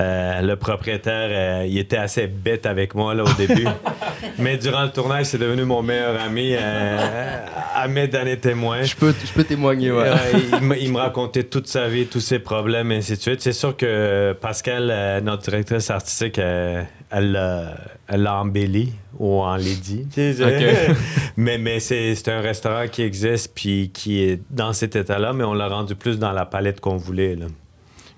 Euh, 0.01 0.41
le 0.41 0.57
propriétaire, 0.57 1.29
euh, 1.31 1.67
il 1.67 1.77
était 1.79 1.97
assez 1.99 2.27
bête 2.27 2.65
avec 2.65 2.95
moi 2.95 3.13
là, 3.15 3.23
au 3.25 3.33
début. 3.37 3.67
Mais 4.39 4.57
durant 4.57 4.83
le 4.85 4.91
tournage, 4.91 5.27
c'est 5.27 5.39
devenu 5.39 5.65
mon 5.65 5.83
meilleur 5.83 6.19
ami. 6.21 6.55
Euh, 6.59 7.45
Ahmed 7.75 8.17
en 8.17 8.25
est 8.27 8.39
témoin. 8.39 8.83
Je 8.83 8.95
peux, 8.97 9.13
je 9.25 9.33
peux 9.33 9.45
témoigner, 9.45 9.91
ouais. 9.93 10.09
Euh, 10.09 10.17
il, 10.61 10.67
me- 10.67 10.79
il 10.81 10.93
me 10.93 10.99
racontait 10.99 11.45
toute 11.45 11.67
sa 11.67 11.87
vie, 11.89 12.07
tous 12.07 12.21
ses 12.21 12.39
problèmes, 12.39 12.91
et 12.93 12.97
ainsi 12.97 13.13
de 13.13 13.21
suite. 13.21 13.43
C'est 13.43 13.53
sûr 13.53 13.77
que 13.77 14.33
Pascal, 14.41 14.89
euh, 14.91 15.21
notre 15.21 15.43
directrice 15.43 15.91
artistique, 15.91 16.39
euh, 16.39 16.83
elle 17.11 17.33
l'a 17.33 17.75
elle 18.09 18.27
embelli 18.27 18.93
ou 19.19 19.41
en 19.43 19.57
lady. 19.57 20.07
tu 20.13 20.33
sais, 20.35 20.45
Ok. 20.45 20.97
mais 21.37 21.59
mais 21.59 21.79
c'est 21.79 22.15
c'est 22.15 22.31
un 22.31 22.41
restaurant 22.41 22.87
qui 22.91 23.03
existe 23.03 23.53
puis 23.55 23.91
qui 23.93 24.23
est 24.25 24.41
dans 24.51 24.73
cet 24.73 24.97
état-là, 24.97 25.33
mais 25.33 25.45
on 25.45 25.55
l'a 25.55 25.69
rendu 25.69 25.95
plus 25.95 26.19
dans 26.19 26.33
la 26.33 26.45
palette 26.47 26.81
qu'on 26.81 26.97
voulait. 26.97 27.37
Là. 27.37 27.47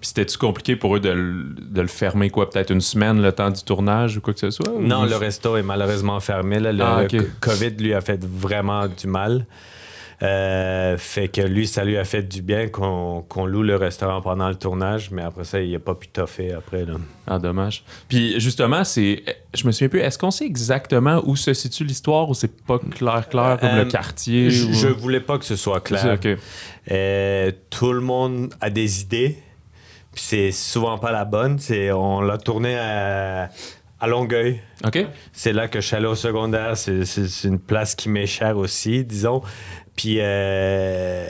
Puis 0.02 0.08
c'était-tu 0.08 0.36
compliqué 0.36 0.74
pour 0.74 0.96
eux 0.96 1.00
de, 1.00 1.10
le- 1.10 1.54
de 1.60 1.80
le 1.80 1.86
fermer, 1.86 2.28
quoi, 2.28 2.50
peut-être 2.50 2.70
une 2.72 2.80
semaine, 2.80 3.22
le 3.22 3.30
temps 3.30 3.50
du 3.50 3.62
tournage 3.62 4.16
ou 4.16 4.20
quoi 4.20 4.34
que 4.34 4.40
ce 4.40 4.50
soit? 4.50 4.68
ou- 4.74 4.82
Non, 4.82 5.04
le 5.04 5.14
resto 5.14 5.56
est 5.56 5.62
malheureusement 5.62 6.18
fermé. 6.18 6.58
Là. 6.58 6.72
Le, 6.72 6.82
Ah. 6.82 7.06
COVID 7.40 7.70
lui 7.78 7.94
a 7.94 8.00
fait 8.00 8.20
vraiment 8.24 8.88
du 8.88 9.06
mal. 9.06 9.46
Euh, 10.24 10.96
fait 10.98 11.26
que 11.28 11.40
lui, 11.40 11.66
ça 11.68 11.84
lui 11.84 11.96
a 11.96 12.04
fait 12.04 12.22
du 12.22 12.42
bien 12.42 12.68
qu'on 12.68 13.46
loue 13.46 13.62
le 13.62 13.74
restaurant 13.76 14.20
pendant 14.20 14.48
le 14.48 14.54
tournage, 14.56 15.10
mais 15.12 15.22
après 15.22 15.44
ça, 15.44 15.60
il 15.60 15.70
n'a 15.72 15.78
pas 15.80 15.94
pu 15.96 16.06
toffer 16.08 16.52
après. 16.52 16.84
Là. 16.84 16.94
Ah, 17.28 17.38
dommage. 17.40 17.84
Puis 18.08 18.38
justement, 18.40 18.82
c'est. 18.84 19.22
Je 19.54 19.66
me 19.66 19.72
souviens 19.72 19.88
plus, 19.88 20.00
est-ce 20.00 20.18
qu'on 20.18 20.30
sait 20.32 20.46
exactement 20.46 21.22
où 21.24 21.34
se 21.36 21.54
situe 21.54 21.84
l'histoire 21.84 22.28
ou 22.28 22.34
c'est 22.34 22.60
pas 22.64 22.78
clair, 22.78 23.28
clair 23.28 23.58
comme 23.60 23.70
Euh, 23.70 23.84
le 23.84 23.90
quartier? 23.90 24.50
Je, 24.50 24.66
ou- 24.66 24.72
je 24.72 24.86
voulais 24.88 25.20
pas 25.20 25.38
que 25.38 25.44
ce 25.44 25.54
soit 25.56 25.80
clair. 25.80 26.18
Euh, 26.90 27.50
tout 27.70 27.92
le 27.92 28.00
monde 28.00 28.52
a 28.60 28.70
des 28.70 29.02
idées, 29.02 29.38
c'est 30.14 30.52
souvent 30.52 30.98
pas 30.98 31.12
la 31.12 31.24
bonne. 31.24 31.58
C'est, 31.58 31.90
on 31.92 32.20
l'a 32.20 32.38
tourné 32.38 32.76
à, 32.78 33.48
à 34.00 34.06
Longueuil. 34.06 34.60
Ok. 34.84 35.06
C'est 35.32 35.52
là 35.52 35.68
que 35.68 35.80
je 35.80 35.86
suis 35.86 35.96
allé 35.96 36.06
au 36.06 36.14
secondaire. 36.14 36.76
C'est, 36.76 37.04
une 37.44 37.58
place 37.58 37.94
qui 37.94 38.08
m'est 38.08 38.26
chère 38.26 38.56
aussi, 38.58 39.04
disons. 39.04 39.42
Puis, 39.96 40.16
euh, 40.20 41.28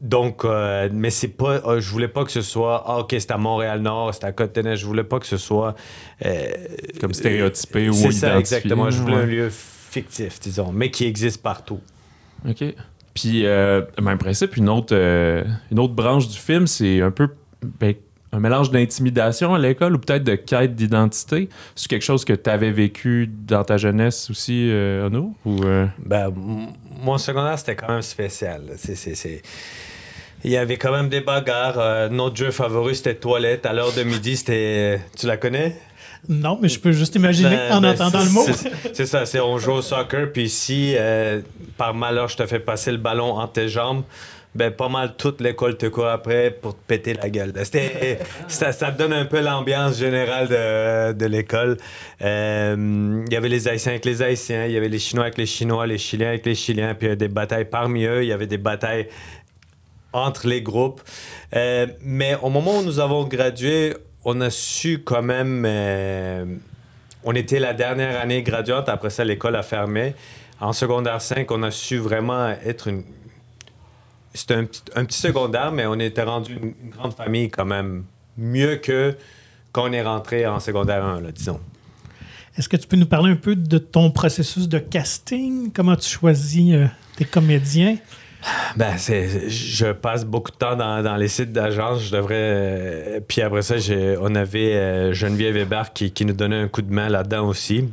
donc, 0.00 0.44
euh, 0.44 0.88
mais 0.92 1.10
c'est 1.10 1.28
pas. 1.28 1.60
euh, 1.64 1.80
je 1.80 1.88
voulais 1.90 2.08
pas 2.08 2.24
que 2.24 2.32
ce 2.32 2.42
soit. 2.42 2.82
Ah, 2.86 2.98
ok, 2.98 3.10
c'est 3.10 3.30
à 3.30 3.38
Montréal-Nord, 3.38 4.14
c'est 4.14 4.24
à 4.24 4.32
Côte-Tenay. 4.32 4.76
Je 4.76 4.86
voulais 4.86 5.04
pas 5.04 5.20
que 5.20 5.26
ce 5.26 5.36
soit. 5.36 5.74
euh, 6.24 6.48
Comme 7.00 7.14
stéréotypé 7.14 7.88
ou 7.88 7.94
c'est 7.94 8.12
ça, 8.12 8.38
exactement. 8.38 8.90
Je 8.90 9.00
voulais 9.00 9.16
ouais. 9.16 9.22
un 9.22 9.26
lieu 9.26 9.50
fictif, 9.50 10.40
disons, 10.40 10.72
mais 10.72 10.90
qui 10.90 11.04
existe 11.04 11.42
partout. 11.42 11.80
OK. 12.48 12.64
Puis, 13.14 13.42
même 13.44 14.18
principe, 14.18 14.56
une 14.56 14.68
autre, 14.70 14.94
une 15.70 15.78
autre 15.78 15.92
branche 15.94 16.28
du 16.28 16.38
film, 16.38 16.66
c'est 16.66 17.02
un 17.02 17.10
peu 17.10 17.28
ben, 17.62 17.94
un 18.34 18.40
mélange 18.40 18.70
d'intimidation 18.70 19.54
à 19.54 19.58
l'école 19.58 19.94
ou 19.94 19.98
peut-être 19.98 20.24
de 20.24 20.34
quête 20.36 20.74
d'identité? 20.74 21.48
C'est 21.74 21.88
quelque 21.88 22.04
chose 22.04 22.24
que 22.24 22.32
tu 22.32 22.48
avais 22.48 22.70
vécu 22.70 23.28
dans 23.28 23.62
ta 23.64 23.76
jeunesse 23.76 24.30
aussi, 24.30 24.68
euh, 24.70 25.06
Ono? 25.08 25.34
Ou, 25.44 25.62
euh, 25.64 25.86
Ben, 25.98 26.32
mon 27.02 27.18
secondaire, 27.18 27.58
c'était 27.58 27.76
quand 27.76 27.88
même 27.88 28.02
spécial. 28.02 28.62
C'est, 28.76 28.94
c'est, 28.94 29.14
c'est- 29.14 29.42
Il 30.44 30.50
y 30.50 30.56
avait 30.56 30.76
quand 30.78 30.92
même 30.92 31.08
des 31.08 31.20
bagarres. 31.20 31.78
Euh, 31.78 32.08
notre 32.08 32.36
jeu 32.36 32.50
favori, 32.50 32.96
c'était 32.96 33.14
Toilette. 33.14 33.64
À 33.66 33.72
l'heure 33.72 33.92
de 33.92 34.02
midi, 34.02 34.36
c'était... 34.36 35.00
Tu 35.18 35.26
la 35.26 35.36
connais? 35.36 35.76
Non, 36.28 36.58
mais 36.60 36.68
je 36.68 36.78
peux 36.80 36.92
juste 36.92 37.14
imaginer 37.16 37.56
Ben, 37.56 37.76
en 37.76 37.80
ben, 37.80 37.92
entendant 37.92 38.22
le 38.24 38.30
mot. 38.30 38.44
C'est, 38.46 38.70
c'est 38.94 39.06
ça, 39.06 39.26
c'est 39.26 39.40
on 39.40 39.58
joue 39.58 39.72
au 39.72 39.82
soccer, 39.82 40.32
puis 40.32 40.48
si, 40.48 40.94
euh, 40.96 41.40
par 41.76 41.94
malheur, 41.94 42.28
je 42.28 42.36
te 42.36 42.46
fais 42.46 42.60
passer 42.60 42.92
le 42.92 42.96
ballon 42.98 43.34
entre 43.34 43.52
tes 43.54 43.68
jambes, 43.68 44.04
ben, 44.54 44.70
pas 44.70 44.88
mal 44.88 45.14
toute 45.16 45.40
l'école 45.40 45.76
te 45.78 45.86
court 45.86 46.06
après 46.08 46.50
pour 46.50 46.74
te 46.74 46.80
péter 46.86 47.14
la 47.14 47.30
gueule. 47.30 47.52
C'était, 47.64 48.18
ça, 48.48 48.72
ça 48.72 48.92
te 48.92 48.98
donne 48.98 49.12
un 49.12 49.24
peu 49.24 49.40
l'ambiance 49.40 49.96
générale 49.98 50.48
de, 50.48 51.12
de 51.12 51.26
l'école. 51.26 51.78
Euh, 52.22 53.24
Il 53.26 53.32
y 53.32 53.36
avait 53.36 53.48
les 53.48 53.66
Haïtiens 53.68 53.92
avec 53.92 54.04
les 54.04 54.20
Haïtiens, 54.22 54.66
il 54.66 54.72
y 54.72 54.76
avait 54.76 54.88
les 54.88 54.98
Chinois 54.98 55.24
avec 55.24 55.38
les 55.38 55.46
Chinois, 55.46 55.86
les 55.86 55.98
Chiliens 55.98 56.28
avec 56.28 56.44
les 56.44 56.54
Chiliens, 56.54 56.94
puis 56.94 57.06
il 57.06 57.08
y 57.08 57.12
avait 57.12 57.16
des 57.16 57.28
batailles 57.28 57.64
parmi 57.64 58.04
eux, 58.04 58.22
il 58.22 58.28
y 58.28 58.32
avait 58.32 58.46
des 58.46 58.58
batailles 58.58 59.08
entre 60.12 60.46
les 60.46 60.60
groupes. 60.62 61.00
Euh, 61.56 61.86
mais 62.02 62.36
au 62.42 62.50
moment 62.50 62.78
où 62.78 62.82
nous 62.82 63.00
avons 63.00 63.24
gradué, 63.24 63.94
on 64.24 64.40
a 64.40 64.50
su 64.50 64.98
quand 65.02 65.22
même. 65.22 65.64
euh, 65.66 66.44
on 67.24 67.34
était 67.34 67.60
la 67.60 67.72
dernière 67.72 68.20
année 68.20 68.42
graduante, 68.42 68.88
après 68.88 69.10
ça, 69.10 69.24
l'école 69.24 69.56
a 69.56 69.62
fermé. 69.62 70.14
En 70.60 70.72
secondaire 70.72 71.20
5, 71.20 71.50
on 71.50 71.62
a 71.62 71.70
su 71.70 71.96
vraiment 71.98 72.50
être 72.64 72.88
une. 72.88 73.04
C'était 74.34 74.54
un 74.54 74.64
petit, 74.64 74.82
un 74.96 75.04
petit 75.04 75.18
secondaire, 75.18 75.72
mais 75.72 75.86
on 75.86 75.98
était 75.98 76.22
rendu 76.22 76.54
une, 76.54 76.72
une 76.84 76.90
grande 76.90 77.14
famille 77.14 77.50
quand 77.50 77.64
même. 77.66 78.04
Mieux 78.38 78.76
que 78.76 79.14
quand 79.72 79.88
on 79.88 79.92
est 79.92 80.02
rentré 80.02 80.46
en 80.46 80.58
secondaire 80.60 81.04
1, 81.04 81.20
là, 81.20 81.32
disons. 81.32 81.60
Est-ce 82.56 82.68
que 82.68 82.76
tu 82.76 82.86
peux 82.86 82.96
nous 82.96 83.06
parler 83.06 83.30
un 83.30 83.36
peu 83.36 83.56
de 83.56 83.78
ton 83.78 84.10
processus 84.10 84.68
de 84.68 84.78
casting? 84.78 85.70
Comment 85.72 85.96
tu 85.96 86.08
choisis 86.08 86.74
euh, 86.74 86.86
tes 87.16 87.24
comédiens? 87.24 87.96
Ben, 88.76 88.98
c'est, 88.98 89.48
je 89.48 89.92
passe 89.92 90.24
beaucoup 90.24 90.50
de 90.50 90.56
temps 90.56 90.76
dans, 90.76 91.02
dans 91.02 91.16
les 91.16 91.28
sites 91.28 91.52
d'agence. 91.52 92.02
Je 92.02 92.10
devrais. 92.12 92.34
euh, 92.36 93.20
puis 93.26 93.40
après 93.40 93.62
ça, 93.62 93.76
j'ai- 93.78 94.16
on 94.20 94.34
avait 94.34 94.74
euh, 94.74 95.12
Geneviève 95.12 95.56
Hébert 95.56 95.92
qui, 95.92 96.10
qui 96.10 96.24
nous 96.24 96.32
donnait 96.34 96.60
un 96.60 96.68
coup 96.68 96.82
de 96.82 96.92
main 96.92 97.08
là-dedans 97.08 97.46
aussi. 97.46 97.88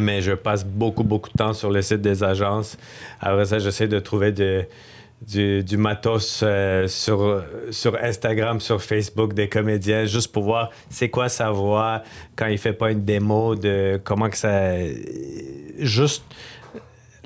Mais 0.00 0.20
je 0.22 0.32
passe 0.32 0.64
beaucoup, 0.64 1.04
beaucoup 1.04 1.30
de 1.30 1.34
temps 1.36 1.52
sur 1.54 1.70
le 1.70 1.80
site 1.82 2.00
des 2.02 2.22
agences. 2.22 2.76
Après 3.20 3.46
ça, 3.46 3.58
j'essaie 3.58 3.88
de 3.88 3.98
trouver 3.98 4.32
de- 4.32 4.64
du, 5.20 5.64
du 5.64 5.76
matos 5.76 6.40
euh, 6.42 6.86
sur, 6.88 7.42
sur 7.70 7.96
Instagram, 8.02 8.60
sur 8.60 8.82
Facebook 8.82 9.34
des 9.34 9.48
comédiens, 9.48 10.04
juste 10.04 10.32
pour 10.32 10.44
voir 10.44 10.70
c'est 10.90 11.10
quoi 11.10 11.28
sa 11.28 11.50
voix 11.50 12.02
quand 12.36 12.46
il 12.46 12.58
fait 12.58 12.72
pas 12.72 12.90
une 12.90 13.04
démo, 13.04 13.54
de 13.54 14.00
comment 14.04 14.30
que 14.30 14.36
ça. 14.36 14.74
Juste 15.78 16.24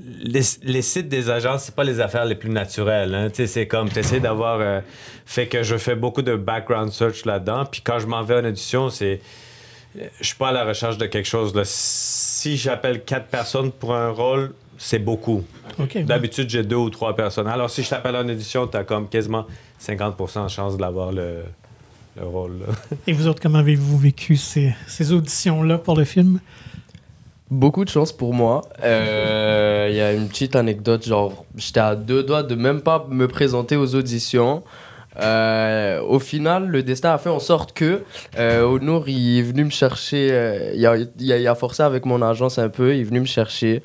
les, 0.04 0.42
les 0.62 0.82
sites 0.82 1.08
des 1.08 1.30
agences, 1.30 1.64
c'est 1.64 1.74
pas 1.74 1.84
les 1.84 2.00
affaires 2.00 2.24
les 2.24 2.34
plus 2.34 2.50
naturelles. 2.50 3.14
Hein. 3.14 3.28
C'est 3.32 3.66
comme, 3.66 3.88
tu 3.88 4.20
d'avoir. 4.20 4.60
euh, 4.60 4.80
fait 5.24 5.46
que 5.46 5.62
je 5.62 5.76
fais 5.76 5.94
beaucoup 5.94 6.22
de 6.22 6.34
background 6.34 6.90
search 6.90 7.24
là-dedans. 7.24 7.64
Puis 7.70 7.80
quand 7.82 7.98
je 7.98 8.06
m'en 8.06 8.22
vais 8.22 8.36
en 8.36 8.44
audition, 8.44 8.90
c'est. 8.90 9.20
Je 9.94 10.26
suis 10.26 10.36
pas 10.36 10.48
à 10.48 10.52
la 10.52 10.64
recherche 10.64 10.96
de 10.96 11.06
quelque 11.06 11.28
chose. 11.28 11.54
là. 11.54 11.62
Si 11.64 12.56
j'appelle 12.56 13.04
quatre 13.04 13.26
personnes 13.26 13.70
pour 13.70 13.94
un 13.94 14.08
rôle, 14.08 14.54
c'est 14.84 14.98
beaucoup. 14.98 15.44
D'habitude, 15.94 16.50
j'ai 16.50 16.64
deux 16.64 16.74
ou 16.76 16.90
trois 16.90 17.14
personnes. 17.14 17.46
Alors, 17.46 17.70
si 17.70 17.84
je 17.84 17.90
t'appelle 17.90 18.16
en 18.16 18.28
audition, 18.28 18.66
tu 18.66 18.76
as 18.76 18.82
comme 18.82 19.08
quasiment 19.08 19.46
50% 19.80 20.42
de 20.44 20.48
chance 20.48 20.76
de 20.76 20.82
l'avoir 20.82 21.12
le, 21.12 21.44
le 22.16 22.26
rôle. 22.26 22.58
là. 22.66 22.74
Et 23.06 23.12
vous 23.12 23.28
autres, 23.28 23.40
comment 23.40 23.58
avez-vous 23.60 23.96
vécu 23.96 24.36
ces, 24.36 24.74
ces 24.88 25.12
auditions-là 25.12 25.78
pour 25.78 25.96
le 25.96 26.04
film? 26.04 26.40
Beaucoup 27.48 27.84
de 27.84 27.90
chance 27.90 28.10
pour 28.12 28.34
moi. 28.34 28.62
Euh, 28.82 29.86
Il 29.88 29.96
y 29.96 30.00
a 30.00 30.12
une 30.12 30.26
petite 30.28 30.56
anecdote, 30.56 31.06
genre, 31.06 31.44
j'étais 31.56 31.78
à 31.80 31.94
deux 31.94 32.24
doigts 32.24 32.42
de 32.42 32.56
même 32.56 32.80
pas 32.80 33.06
me 33.08 33.28
présenter 33.28 33.76
aux 33.76 33.94
auditions. 33.94 34.64
Euh, 35.20 36.00
au 36.02 36.18
final, 36.18 36.66
le 36.66 36.82
destin 36.82 37.12
a 37.12 37.18
fait 37.18 37.28
en 37.28 37.38
sorte 37.38 37.72
que 37.72 38.02
euh, 38.36 38.62
Honour, 38.62 39.08
il 39.08 39.38
est 39.38 39.42
venu 39.42 39.64
me 39.64 39.70
chercher, 39.70 40.30
euh, 40.32 40.72
il, 40.74 40.84
a, 40.86 40.96
il, 40.96 41.32
a, 41.32 41.38
il 41.38 41.46
a 41.46 41.54
forcé 41.54 41.84
avec 41.84 42.04
mon 42.04 42.20
agence 42.20 42.58
un 42.58 42.68
peu, 42.70 42.96
il 42.96 43.02
est 43.02 43.04
venu 43.04 43.20
me 43.20 43.26
chercher. 43.26 43.82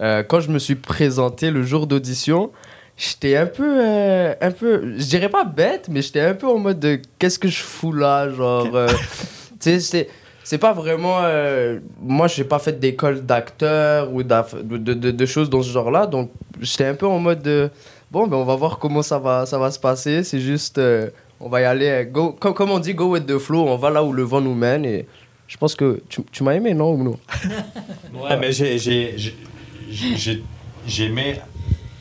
Euh, 0.00 0.22
quand 0.22 0.40
je 0.40 0.50
me 0.50 0.58
suis 0.58 0.74
présenté 0.74 1.50
le 1.50 1.62
jour 1.62 1.86
d'audition, 1.86 2.50
j'étais 2.96 3.36
un 3.36 3.46
peu, 3.46 3.64
euh, 3.80 4.34
un 4.40 4.50
peu, 4.50 4.94
je 4.98 5.04
dirais 5.04 5.28
pas 5.28 5.44
bête, 5.44 5.88
mais 5.90 6.02
j'étais 6.02 6.20
un 6.20 6.34
peu 6.34 6.46
en 6.48 6.58
mode 6.58 6.80
de 6.80 7.00
qu'est-ce 7.18 7.38
que 7.38 7.48
je 7.48 7.62
fous 7.62 7.92
là, 7.92 8.28
genre, 8.30 8.74
euh, 8.74 8.88
tu 9.60 9.70
sais, 9.70 9.80
c'est 9.80 10.08
c'est 10.46 10.58
pas 10.58 10.72
vraiment. 10.74 11.20
euh, 11.22 11.78
moi, 12.02 12.26
j'ai 12.26 12.44
pas 12.44 12.58
fait 12.58 12.78
d'école 12.78 13.24
d'acteur 13.24 14.12
ou 14.12 14.22
de, 14.22 14.34
de, 14.76 14.92
de- 14.92 15.10
de 15.10 15.26
choses 15.26 15.48
dans 15.48 15.62
ce 15.62 15.70
genre-là. 15.70 16.06
Donc, 16.06 16.30
j'étais 16.60 16.84
un 16.84 16.94
peu 16.94 17.06
en 17.06 17.18
mode 17.18 17.40
de. 17.42 17.70
Bon, 18.10 18.26
ben, 18.26 18.36
on 18.36 18.44
va 18.44 18.54
voir 18.54 18.78
comment 18.78 19.00
ça 19.00 19.18
va, 19.18 19.46
ça 19.46 19.56
va 19.58 19.70
se 19.70 19.78
passer. 19.78 20.22
C'est 20.22 20.40
juste. 20.40 20.76
euh, 20.76 21.08
on 21.40 21.48
va 21.48 21.62
y 21.62 21.64
aller. 21.64 22.06
Go, 22.12 22.32
comme, 22.38 22.52
comme 22.52 22.70
on 22.72 22.78
dit, 22.78 22.92
go 22.92 23.06
with 23.06 23.24
the 23.26 23.38
flow. 23.38 23.64
On 23.66 23.76
va 23.76 23.88
là 23.88 24.04
où 24.04 24.12
le 24.12 24.22
vent 24.22 24.42
nous 24.42 24.54
mène. 24.54 24.84
Et 24.84 25.06
je 25.48 25.56
pense 25.56 25.74
que. 25.74 26.02
Tu, 26.10 26.22
tu 26.30 26.42
m'as 26.44 26.52
aimé, 26.52 26.74
non 26.74 26.92
ou 26.92 27.02
non? 27.02 27.18
Ouais, 28.22 28.36
mais 28.38 28.52
j'ai- 28.52 28.76
j'ai 29.90 30.10
j'ai- 30.10 30.16
j'ai- 30.16 30.42
j'ai 30.86 31.04
aimé. 31.06 31.36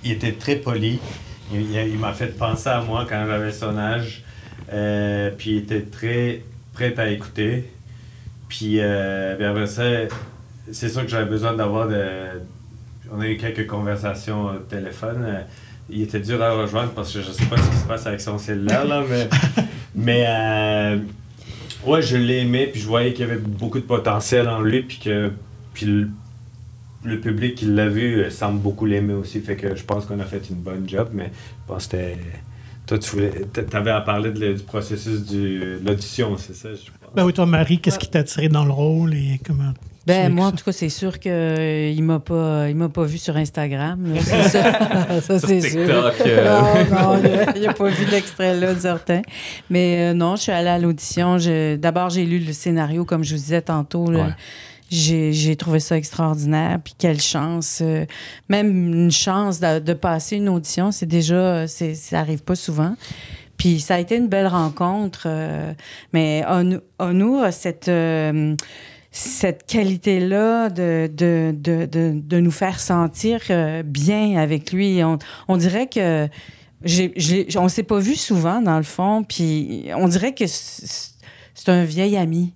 Il 0.03 0.11
était 0.11 0.33
très 0.33 0.55
poli. 0.57 0.99
Il, 1.53 1.97
m'a 1.99 2.13
fait 2.13 2.35
penser 2.37 2.69
à 2.69 2.81
moi 2.81 3.05
quand 3.07 3.25
j'avais 3.27 3.51
son 3.51 3.77
âge. 3.77 4.23
Euh, 4.71 5.29
puis 5.37 5.51
il 5.51 5.57
était 5.59 5.81
très 5.81 6.41
prêt 6.73 6.93
à 6.97 7.09
écouter. 7.09 7.69
Puis, 8.49 8.77
euh, 8.79 9.35
puis 9.35 9.45
après 9.45 9.67
ça, 9.67 9.83
c'est 10.71 10.89
sûr 10.89 11.01
que 11.03 11.07
j'avais 11.09 11.29
besoin 11.29 11.53
d'avoir 11.53 11.87
de. 11.87 12.03
On 13.11 13.21
a 13.21 13.27
eu 13.27 13.37
quelques 13.37 13.67
conversations 13.67 14.45
au 14.45 14.57
téléphone. 14.69 15.23
Euh, 15.25 15.41
Il 15.89 16.01
était 16.01 16.19
dur 16.21 16.41
à 16.41 16.51
rejoindre 16.53 16.91
parce 16.91 17.13
que 17.13 17.21
je 17.21 17.31
sais 17.31 17.45
pas 17.45 17.57
ce 17.57 17.69
qui 17.69 17.75
se 17.75 17.85
passe 17.85 18.07
avec 18.07 18.21
son 18.21 18.37
cellulaire, 18.37 18.85
là, 18.85 19.03
mais. 19.07 19.27
mais 19.95 20.25
euh, 20.27 20.97
ouais, 21.85 22.01
je 22.01 22.15
l'ai 22.17 22.39
aimé, 22.39 22.67
puis 22.71 22.81
je 22.81 22.87
voyais 22.87 23.11
qu'il 23.13 23.27
y 23.27 23.29
avait 23.29 23.39
beaucoup 23.39 23.79
de 23.79 23.85
potentiel 23.85 24.47
en 24.49 24.61
lui, 24.61 24.81
puis 24.81 24.97
que. 24.97 25.31
Puis 25.73 26.07
le, 27.03 27.19
public 27.19 27.55
qui 27.55 27.65
l'a 27.65 27.87
vu 27.87 28.19
euh, 28.21 28.29
semble 28.29 28.59
beaucoup 28.59 28.85
l'aimer 28.85 29.13
aussi. 29.13 29.39
Fait 29.41 29.55
que 29.55 29.75
je 29.75 29.83
pense 29.83 30.05
qu'on 30.05 30.19
a 30.19 30.25
fait 30.25 30.49
une 30.49 30.57
bonne 30.57 30.87
job, 30.87 31.09
mais 31.13 31.31
je 31.33 31.67
pense 31.73 31.87
que 31.87 31.97
c'était. 31.97 32.17
Toi, 32.85 32.99
tu 32.99 33.09
voulais. 33.11 33.31
T'avais 33.69 33.91
à 33.91 34.01
parler 34.01 34.31
de 34.31 34.39
le- 34.39 34.53
du 34.55 34.63
processus 34.63 35.25
du- 35.25 35.59
de 35.59 35.81
l'audition, 35.85 36.35
c'est 36.37 36.55
ça, 36.55 36.69
je 36.71 36.89
pense. 36.99 37.13
Ben 37.15 37.25
oui, 37.25 37.31
toi, 37.33 37.45
Marie, 37.45 37.79
qu'est-ce 37.79 37.99
qui 37.99 38.09
t'a 38.09 38.19
attiré 38.19 38.49
dans 38.49 38.65
le 38.65 38.71
rôle 38.71 39.13
et 39.13 39.39
comment? 39.45 39.71
Ben, 40.05 40.33
moi, 40.33 40.47
en 40.47 40.51
tout 40.51 40.65
cas, 40.65 40.73
c'est 40.73 40.89
sûr 40.89 41.17
qu'il 41.17 41.31
ne 41.31 42.01
m'a 42.01 42.19
pas, 42.19 42.67
il 42.67 42.75
m'a 42.75 42.89
pas 42.89 43.05
vu 43.05 43.17
sur 43.17 43.37
Instagram. 43.37 44.13
là, 44.13 44.19
c'est 44.21 44.49
ça, 45.21 45.39
c'est 45.39 45.61
sûr. 45.61 45.85
TikTok. 45.85 46.13
euh, 46.27 46.83
Non, 46.89 47.13
non, 47.15 47.21
il 47.55 47.61
n'a 47.61 47.73
pas 47.73 47.87
vu 47.87 48.03
l'extrait 48.11 48.59
là, 48.59 48.75
certain. 48.75 49.21
Mais 49.69 50.09
euh, 50.11 50.13
non, 50.13 50.35
je 50.35 50.41
suis 50.41 50.51
allée 50.51 50.67
à 50.67 50.77
l'audition. 50.77 51.37
Je- 51.37 51.77
D'abord, 51.77 52.09
j'ai 52.09 52.25
lu 52.25 52.39
le 52.39 52.51
scénario, 52.51 53.05
comme 53.05 53.23
je 53.23 53.35
vous 53.35 53.41
disais 53.41 53.61
tantôt. 53.61 54.11
là. 54.11 54.19
Ouais. 54.25 54.33
J'ai 54.93 55.55
trouvé 55.55 55.79
ça 55.79 55.97
extraordinaire. 55.97 56.79
Puis 56.83 56.93
quelle 56.97 57.19
chance. 57.19 57.79
euh, 57.81 58.05
même 58.47 58.69
une 58.93 59.11
chance 59.11 59.59
de, 59.59 59.93
passer 59.93 60.35
une 60.37 60.49
audition, 60.49 60.91
c'est 60.91 61.05
déjà. 61.07 61.67
Ça 61.67 61.85
n'arrive 62.11 62.43
pas 62.43 62.55
souvent. 62.55 62.95
Puis 63.57 63.79
ça 63.79 63.95
a 63.95 63.99
été 63.99 64.15
une 64.15 64.27
belle 64.27 64.47
rencontre. 64.47 65.23
euh, 65.25 65.73
mais 66.13 66.43
Onu- 66.47 66.81
Onu 66.99 67.39
a 67.43 67.51
cette. 67.51 67.87
euh, 67.87 68.55
cette 69.15 69.67
qualité-là 69.67 70.69
de, 70.69 71.07
de, 71.13 71.53
de, 71.55 71.85
de, 71.85 72.39
nous 72.39 72.49
faire 72.49 72.79
sentir 72.79 73.41
bien 73.85 74.37
avec 74.41 74.71
lui. 74.73 75.03
On, 75.03 75.19
on 75.47 75.55
dirait 75.57 75.85
que 75.85 76.27
j'ai, 76.83 77.13
j'ai- 77.15 77.47
on 77.57 77.67
s'est 77.67 77.83
pas 77.83 77.99
vu 77.99 78.15
souvent, 78.15 78.59
dans 78.59 78.77
le 78.77 78.83
fond, 78.83 79.23
puis 79.23 79.85
on 79.95 80.07
dirait 80.07 80.33
que 80.33 80.45
c'est 80.47 81.69
un 81.69 81.83
vieil 81.83 82.17
ami. 82.17 82.53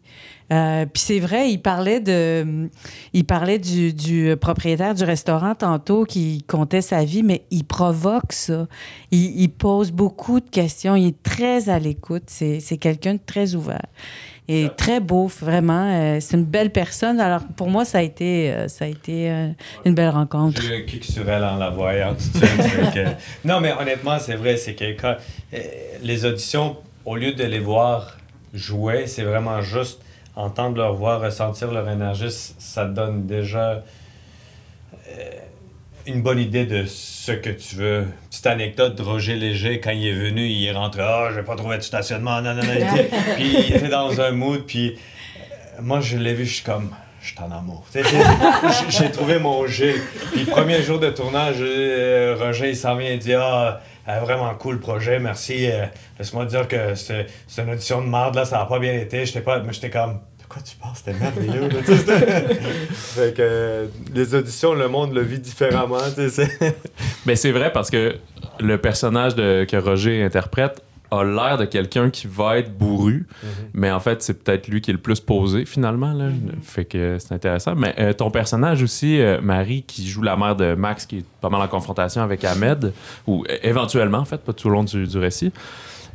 Euh, 0.51 0.85
puis 0.85 1.01
c'est 1.01 1.19
vrai, 1.19 1.49
il 1.51 1.57
parlait 1.57 1.99
de, 1.99 2.69
il 3.13 3.25
parlait 3.25 3.59
du, 3.59 3.93
du 3.93 4.33
propriétaire 4.39 4.95
du 4.95 5.03
restaurant 5.03 5.55
tantôt 5.55 6.05
qui 6.05 6.43
comptait 6.47 6.81
sa 6.81 7.03
vie, 7.03 7.21
mais 7.23 7.43
il 7.51 7.65
provoque 7.65 8.31
ça. 8.31 8.67
Il, 9.11 9.41
il 9.41 9.49
pose 9.49 9.91
beaucoup 9.91 10.39
de 10.39 10.49
questions. 10.49 10.95
Il 10.95 11.07
est 11.07 11.21
très 11.23 11.67
à 11.69 11.79
l'écoute. 11.79 12.23
C'est, 12.27 12.59
c'est 12.61 12.77
quelqu'un 12.77 13.15
de 13.15 13.19
très 13.25 13.55
ouvert 13.55 13.81
et 14.49 14.69
très 14.77 15.01
beau, 15.01 15.27
vraiment. 15.27 15.91
Euh, 15.93 16.19
c'est 16.21 16.37
une 16.37 16.45
belle 16.45 16.69
personne. 16.71 17.19
Alors 17.19 17.41
pour 17.57 17.69
moi, 17.69 17.83
ça 17.83 17.97
a 17.97 18.01
été, 18.01 18.49
euh, 18.53 18.69
ça 18.69 18.85
a 18.85 18.87
été 18.87 19.27
une 19.83 19.93
belle 19.93 20.07
rencontre. 20.11 20.61
J'ai 20.61 20.85
kick 20.85 21.03
sur 21.03 21.29
elle 21.29 21.43
en 21.43 21.57
la 21.57 21.69
voyant 21.69 22.13
tout 22.15 22.39
de 22.39 22.45
suite. 22.45 22.93
que- 22.93 23.09
Non, 23.45 23.59
mais 23.59 23.73
honnêtement, 23.73 24.17
c'est 24.19 24.35
vrai, 24.35 24.55
c'est 24.55 24.73
que 24.75 24.85
quand- 24.99 25.17
euh, 25.53 25.57
les 26.01 26.23
auditions, 26.23 26.77
au 27.03 27.17
lieu 27.17 27.33
de 27.33 27.43
les 27.43 27.59
voir 27.59 28.15
jouer, 28.53 29.07
c'est 29.07 29.23
vraiment 29.23 29.61
juste 29.61 29.99
entendre 30.38 30.77
leur 30.77 30.94
voix, 30.94 31.17
ressentir 31.17 31.72
leur 31.72 31.89
énergie, 31.89 32.29
ça 32.29 32.86
te 32.86 32.91
donne 32.91 33.25
déjà 33.25 33.84
euh, 35.10 35.32
une 36.06 36.22
bonne 36.22 36.39
idée 36.39 36.65
de 36.65 36.86
ce 36.86 37.32
que 37.32 37.50
tu 37.50 37.75
veux. 37.75 38.08
Petite 38.29 38.46
anecdote 38.46 38.96
de 38.96 39.01
Roger 39.01 39.36
Léger, 39.36 39.82
quand 39.82 39.91
il 39.91 40.08
est 40.08 40.13
venu, 40.13 40.46
il 40.46 40.65
est 40.65 40.72
rentré, 40.72 41.01
ah, 41.01 41.29
j'ai 41.36 41.41
pas 41.41 41.56
trouvé 41.56 41.77
de 41.77 41.82
stationnement, 41.82 42.41
non, 42.41 42.53
non, 42.53 42.62
non. 42.63 43.03
Puis 43.36 43.56
il 43.67 43.75
était 43.75 43.89
dans 43.89 44.22
un 44.22 44.32
mood, 44.32 44.63
puis 44.65 44.91
euh, 44.91 45.82
moi, 45.82 46.00
je 46.01 46.17
l'ai 46.17 46.36
vu, 46.36 46.46
je 46.46 46.53
suis 46.53 46.63
comme, 46.63 46.91
je 47.20 47.29
suis 47.29 47.39
en 47.39 47.51
amour. 47.51 47.84
J'ai 48.89 49.12
trouvé 49.12 49.39
mon 49.39 49.65
G. 49.67 49.96
Puis 50.32 50.41
le 50.46 50.51
premier 50.51 50.82
jour 50.84 51.00
de 51.00 51.10
tournage, 51.10 51.58
euh, 51.60 52.38
Roger, 52.39 52.70
il 52.70 52.77
s'en 52.77 52.96
vient 52.96 53.10
et 53.10 53.17
dit 53.17 53.34
Ah, 53.34 53.67
euh, 53.67 53.72
vraiment 54.21 54.53
cool 54.55 54.75
le 54.75 54.79
projet, 54.81 55.19
merci. 55.19 55.69
euh, 55.69 55.85
Laisse-moi 56.17 56.45
dire 56.45 56.67
que 56.67 56.95
c'est 56.95 57.27
une 57.57 57.69
audition 57.71 58.01
de 58.01 58.07
merde, 58.07 58.35
là, 58.35 58.45
ça 58.45 58.57
n'a 58.59 58.65
pas 58.65 58.79
bien 58.79 58.93
été. 58.93 59.25
J'étais 59.25 59.41
pas. 59.41 59.59
Mais 59.59 59.73
j'étais 59.73 59.89
comme. 59.89 60.13
De 60.39 60.53
quoi 60.53 60.61
tu 60.61 60.75
parles? 60.77 60.93
C'était 60.95 61.13
merveilleux. 61.13 61.67
là, 61.67 61.75
tu 61.85 61.85
sais, 61.87 61.97
c'était- 61.97 62.55
fait 62.93 63.33
que 63.35 63.41
euh, 63.41 63.85
les 64.13 64.33
auditions, 64.33 64.73
le 64.73 64.87
monde 64.87 65.13
le 65.13 65.21
vit 65.21 65.39
différemment. 65.39 65.97
tu 66.15 66.29
sais, 66.29 66.47
c'est- 66.59 66.75
Mais 67.25 67.35
c'est 67.35 67.51
vrai 67.51 67.71
parce 67.73 67.89
que 67.89 68.15
le 68.59 68.77
personnage 68.77 69.35
de, 69.35 69.65
que 69.69 69.75
Roger 69.77 70.23
interprète 70.23 70.81
a 71.11 71.23
l'air 71.23 71.57
de 71.57 71.65
quelqu'un 71.65 72.09
qui 72.09 72.27
va 72.27 72.57
être 72.57 72.77
bourru, 72.77 73.27
mais 73.73 73.91
en 73.91 73.99
fait, 73.99 74.21
c'est 74.21 74.43
peut-être 74.43 74.67
lui 74.67 74.81
qui 74.81 74.91
est 74.91 74.93
le 74.93 74.99
plus 74.99 75.19
posé 75.19 75.65
finalement. 75.65 76.13
Là. 76.13 76.29
Fait 76.61 76.85
que 76.85 77.17
c'est 77.19 77.33
intéressant. 77.33 77.75
Mais 77.75 77.95
euh, 77.99 78.13
ton 78.13 78.31
personnage 78.31 78.83
aussi, 78.83 79.21
euh, 79.21 79.39
Marie, 79.41 79.83
qui 79.83 80.07
joue 80.07 80.21
la 80.21 80.35
mère 80.35 80.55
de 80.55 80.75
Max, 80.75 81.05
qui 81.05 81.19
est 81.19 81.25
pas 81.41 81.49
mal 81.49 81.61
en 81.61 81.67
confrontation 81.67 82.21
avec 82.21 82.43
Ahmed, 82.43 82.93
ou 83.25 83.45
euh, 83.49 83.57
éventuellement, 83.63 84.19
en 84.19 84.25
fait, 84.25 84.37
pas 84.37 84.53
tout 84.53 84.67
au 84.67 84.71
long 84.71 84.83
du, 84.83 85.07
du 85.07 85.17
récit. 85.17 85.51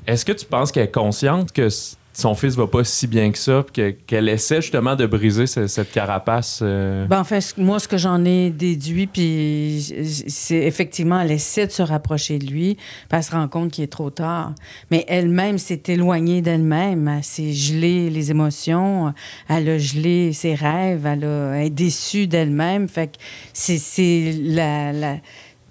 Est-ce 0.06 0.24
que 0.24 0.32
tu 0.32 0.46
penses 0.46 0.72
qu'elle 0.72 0.84
est 0.84 0.94
consciente 0.94 1.52
que 1.52 1.68
son 2.14 2.34
fils 2.34 2.54
va 2.56 2.66
pas 2.66 2.84
si 2.84 3.06
bien 3.06 3.30
que 3.32 3.38
ça, 3.38 3.62
puis 3.62 3.72
que- 3.82 3.90
qu'elle 4.06 4.28
essaie 4.28 4.60
justement 4.60 4.96
de 4.96 5.06
briser 5.06 5.46
ce- 5.46 5.66
cette 5.66 5.90
carapace. 5.92 6.60
euh, 6.62 7.06
Ben, 7.06 7.20
en 7.20 7.24
fait, 7.24 7.54
moi, 7.56 7.78
ce 7.78 7.88
que 7.88 7.96
j'en 7.96 8.24
ai 8.24 8.50
déduit, 8.50 9.06
puis 9.06 9.82
c'est 10.28 10.58
effectivement, 10.66 11.20
elle 11.20 11.30
essaie 11.30 11.66
de 11.66 11.72
se 11.72 11.82
rapprocher 11.82 12.38
de 12.38 12.46
lui, 12.46 12.74
puis 12.74 12.84
elle 13.10 13.22
se 13.22 13.30
rend 13.32 13.48
compte 13.48 13.70
qu'il 13.70 13.84
est 13.84 13.88
trop 13.92 14.10
tard. 14.10 14.52
Mais 14.90 15.04
elle-même 15.08 15.58
s'est 15.58 15.82
éloignée 15.88 16.42
d'elle-même. 16.42 17.08
Elle 17.08 17.24
s'est 17.24 17.52
gelée 17.52 18.10
les 18.10 18.30
émotions, 18.30 19.14
elle 19.48 19.68
a 19.68 19.78
gelé 19.78 20.32
ses 20.32 20.54
rêves, 20.54 21.06
elle, 21.06 21.24
a, 21.24 21.54
elle 21.56 21.66
est 21.66 21.70
déçue 21.70 22.26
d'elle-même. 22.26 22.88
Fait 22.88 23.06
que 23.06 23.18
c'est- 23.54 24.32
la 24.42 25.16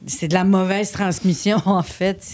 c'est 0.08 0.28
de 0.28 0.34
la 0.34 0.44
mauvaise 0.44 0.92
transmission, 0.92 1.58
en 1.66 1.84
fait. 1.84 2.26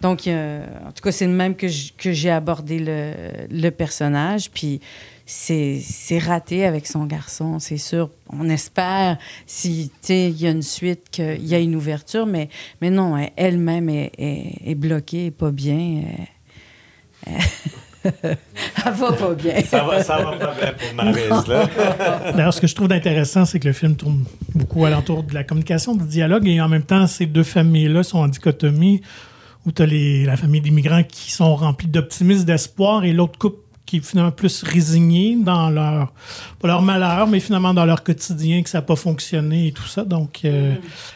Donc, 0.00 0.26
euh, 0.26 0.64
en 0.86 0.92
tout 0.92 1.02
cas, 1.02 1.12
c'est 1.12 1.26
le 1.26 1.32
même 1.32 1.54
que, 1.54 1.68
j'ai 1.68 2.30
abordé 2.30 2.78
le, 2.78 3.12
le 3.50 3.70
personnage. 3.70 4.50
Puis, 4.50 4.80
c'est, 5.26 6.18
raté 6.18 6.64
avec 6.64 6.86
son 6.86 7.06
garçon, 7.06 7.58
c'est 7.58 7.78
sûr. 7.78 8.10
On 8.28 8.48
espère, 8.48 9.18
si 9.46 9.90
il 10.08 10.40
y 10.40 10.46
a 10.46 10.50
une 10.50 10.62
suite, 10.62 11.10
qu'il 11.10 11.46
y 11.46 11.54
a 11.54 11.58
une 11.58 11.76
ouverture, 11.76 12.26
mais, 12.26 12.48
mais 12.80 12.90
non, 12.90 13.16
elle- 13.16 13.32
elle-même 13.36 13.88
est, 13.88 14.12
est, 14.18 14.74
bloquée, 14.74 15.30
pas 15.30 15.50
bien. 15.50 16.02
elle 18.24 18.92
va 18.92 19.12
pas 19.12 19.34
bien. 19.34 19.60
Ça 19.62 19.84
va, 19.84 20.02
ça 20.02 20.18
va 20.18 20.32
pas 20.32 20.54
bien 20.54 20.72
pour 20.72 20.94
Maryse, 20.94 21.46
là. 21.48 21.68
D'ailleurs, 22.36 22.54
ce 22.54 22.60
que 22.60 22.66
je 22.66 22.74
trouve 22.74 22.90
intéressant, 22.92 23.44
c'est 23.44 23.60
que 23.60 23.68
le 23.68 23.74
film 23.74 23.96
tourne 23.96 24.24
beaucoup 24.54 24.84
alentour 24.84 25.22
de 25.22 25.34
la 25.34 25.44
communication, 25.44 25.94
du 25.94 26.04
dialogue, 26.04 26.46
et 26.48 26.60
en 26.60 26.68
même 26.68 26.82
temps, 26.82 27.06
ces 27.06 27.26
deux 27.26 27.42
familles-là 27.42 28.02
sont 28.02 28.18
en 28.18 28.28
dichotomie, 28.28 29.02
où 29.66 29.72
tu 29.72 29.82
as 29.82 29.86
la 30.26 30.36
famille 30.36 30.60
d'immigrants 30.60 31.04
qui 31.04 31.30
sont 31.30 31.54
remplis 31.54 31.88
d'optimisme, 31.88 32.44
d'espoir, 32.44 33.04
et 33.04 33.12
l'autre 33.12 33.38
couple 33.38 33.61
qui 33.92 33.98
est 33.98 34.06
finalement 34.06 34.30
plus 34.32 34.62
résigné 34.62 35.36
dans 35.36 35.68
leur, 35.68 36.12
pas 36.60 36.68
leur 36.68 36.80
malheur, 36.80 37.26
mais 37.26 37.40
finalement 37.40 37.74
dans 37.74 37.84
leur 37.84 38.02
quotidien, 38.02 38.62
que 38.62 38.70
ça 38.70 38.78
n'a 38.78 38.82
pas 38.82 38.96
fonctionné 38.96 39.66
et 39.66 39.72
tout 39.72 39.86
ça. 39.86 40.02
Donc, 40.04 40.40
euh, 40.46 40.72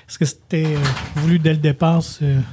est-ce 0.06 0.18
que 0.18 0.26
c'était 0.26 0.66
euh, 0.66 0.78
voulu 1.16 1.38
dès 1.38 1.52
le 1.52 1.56
départ? 1.56 2.02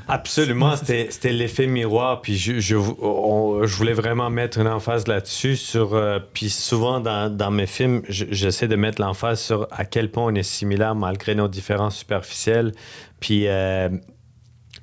Absolument, 0.07 0.75
c'était 0.77 1.33
l'effet 1.33 1.67
miroir. 1.67 2.21
Puis 2.21 2.37
je, 2.37 2.59
je, 2.61 2.77
on- 2.77 3.65
je 3.65 3.75
voulais 3.75 3.91
vraiment 3.93 4.29
mettre 4.29 4.59
une 4.59 4.67
emphase 4.69 5.07
là-dessus. 5.07 5.57
Sur, 5.57 5.93
euh, 5.93 6.19
puis 6.33 6.49
souvent 6.49 7.01
dans, 7.01 7.29
dans 7.35 7.51
mes 7.51 7.67
films, 7.67 8.01
je- 8.07 8.25
j'essaie 8.31 8.69
de 8.69 8.77
mettre 8.77 9.01
l'emphase 9.01 9.41
sur 9.41 9.67
à 9.71 9.83
quel 9.83 10.09
point 10.09 10.23
on 10.31 10.35
est 10.35 10.43
similaires 10.43 10.95
malgré 10.95 11.35
nos 11.35 11.49
différences 11.49 11.97
superficielles. 11.97 12.71
Puis, 13.19 13.47
euh, 13.47 13.89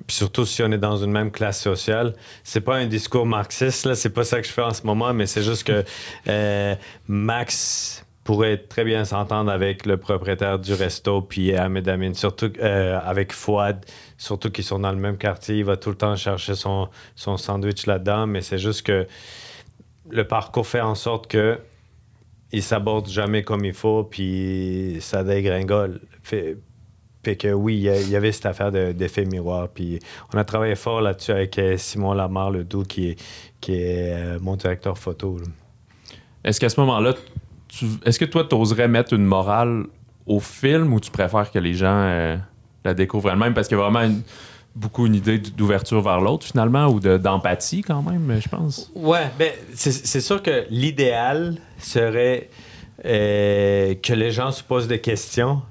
surtout 0.07 0.45
si 0.45 0.63
on 0.63 0.71
est 0.71 0.77
dans 0.77 0.97
une 0.97 1.11
même 1.11 1.31
classe 1.31 1.61
sociale. 1.61 2.13
C'est 2.43 2.61
pas 2.61 2.75
un 2.75 2.85
discours 2.85 3.25
marxiste, 3.25 3.85
là, 3.85 3.95
c'est 3.95 4.09
pas 4.09 4.23
ça 4.23 4.41
que 4.41 4.47
je 4.47 4.51
fais 4.51 4.61
en 4.61 4.73
ce 4.73 4.85
moment, 4.85 5.13
mais 5.13 5.25
c'est 5.25 5.43
juste 5.43 5.65
que 5.65 5.83
euh, 6.27 6.75
Max 7.07 8.05
pourrait 8.23 8.57
très 8.57 8.83
bien 8.83 9.03
s'entendre 9.03 9.51
avec 9.51 9.85
le 9.85 9.97
propriétaire 9.97 10.59
du 10.59 10.73
resto, 10.73 11.21
puis 11.21 11.55
Ahmed 11.55 11.89
Amin, 11.89 12.13
surtout 12.13 12.51
euh, 12.59 12.99
avec 13.03 13.33
Fouad, 13.33 13.83
surtout 14.17 14.51
qu'ils 14.51 14.63
sont 14.63 14.79
dans 14.79 14.91
le 14.91 14.97
même 14.97 15.17
quartier. 15.17 15.57
Il 15.57 15.65
va 15.65 15.75
tout 15.75 15.89
le 15.89 15.97
temps 15.97 16.15
chercher 16.15 16.55
son, 16.55 16.87
son 17.15 17.37
sandwich 17.37 17.87
là-dedans, 17.87 18.27
mais 18.27 18.41
c'est 18.41 18.59
juste 18.59 18.83
que 18.83 19.07
le 20.09 20.27
parcours 20.27 20.67
fait 20.67 20.81
en 20.81 20.95
sorte 20.95 21.27
que 21.27 21.59
il 22.53 22.61
s'aborde 22.61 23.07
jamais 23.07 23.43
comme 23.43 23.63
il 23.63 23.73
faut, 23.73 24.03
puis 24.03 24.97
ça 24.99 25.23
dégringole. 25.23 26.01
Fait 27.23 27.35
que 27.35 27.49
oui, 27.53 27.75
il 27.75 28.09
y 28.09 28.15
avait 28.15 28.31
cette 28.31 28.45
affaire 28.47 28.71
de- 28.71 28.91
d'effet 28.93 29.25
miroir. 29.25 29.67
Puis 29.69 29.99
on 30.33 30.37
a 30.37 30.43
travaillé 30.43 30.75
fort 30.75 31.01
là-dessus 31.01 31.31
avec 31.31 31.57
euh, 31.59 31.77
Simon 31.77 32.13
Lamar, 32.13 32.49
le 32.51 32.63
doux, 32.63 32.83
qui 32.83 33.09
est, 33.09 33.19
qui 33.59 33.73
est 33.73 34.13
euh, 34.13 34.39
mon 34.41 34.55
directeur 34.55 34.97
photo. 34.97 35.37
là. 35.37 35.45
Est-ce 36.43 36.59
qu'à 36.59 36.69
ce 36.69 36.79
moment-là, 36.79 37.13
tu- 37.67 37.85
est-ce 38.05 38.17
que 38.19 38.25
toi, 38.25 38.45
tu 38.49 38.55
oserais 38.55 38.87
mettre 38.87 39.13
une 39.13 39.25
morale 39.25 39.85
au 40.25 40.39
film 40.39 40.93
ou 40.93 40.99
tu 40.99 41.11
préfères 41.11 41.51
que 41.51 41.59
les 41.59 41.73
gens 41.75 41.93
euh, 41.95 42.37
la 42.83 42.93
découvrent 42.95 43.29
elles-mêmes? 43.29 43.53
Parce 43.53 43.67
qu'il 43.67 43.77
y 43.77 43.79
a 43.79 43.83
vraiment 43.83 44.01
une- 44.01 44.23
beaucoup 44.75 45.05
une 45.05 45.15
idée 45.15 45.37
d'ouverture 45.37 46.01
vers 46.01 46.21
l'autre, 46.21 46.45
finalement, 46.47 46.87
ou 46.87 46.99
de- 46.99 47.17
d'empathie, 47.17 47.81
quand 47.83 48.01
même, 48.01 48.39
je 48.41 48.49
pense. 48.49 48.89
Ouais, 48.95 49.27
ben, 49.37 49.51
c'est 49.75 49.91
c'est 49.91 50.21
sûr 50.21 50.41
que 50.41 50.65
l'idéal 50.69 51.57
serait 51.77 52.49
euh, 53.03 53.95
que 53.95 54.13
les 54.13 54.31
gens 54.31 54.51
se 54.51 54.63
posent 54.63 54.87
des 54.87 54.99
questions. 54.99 55.61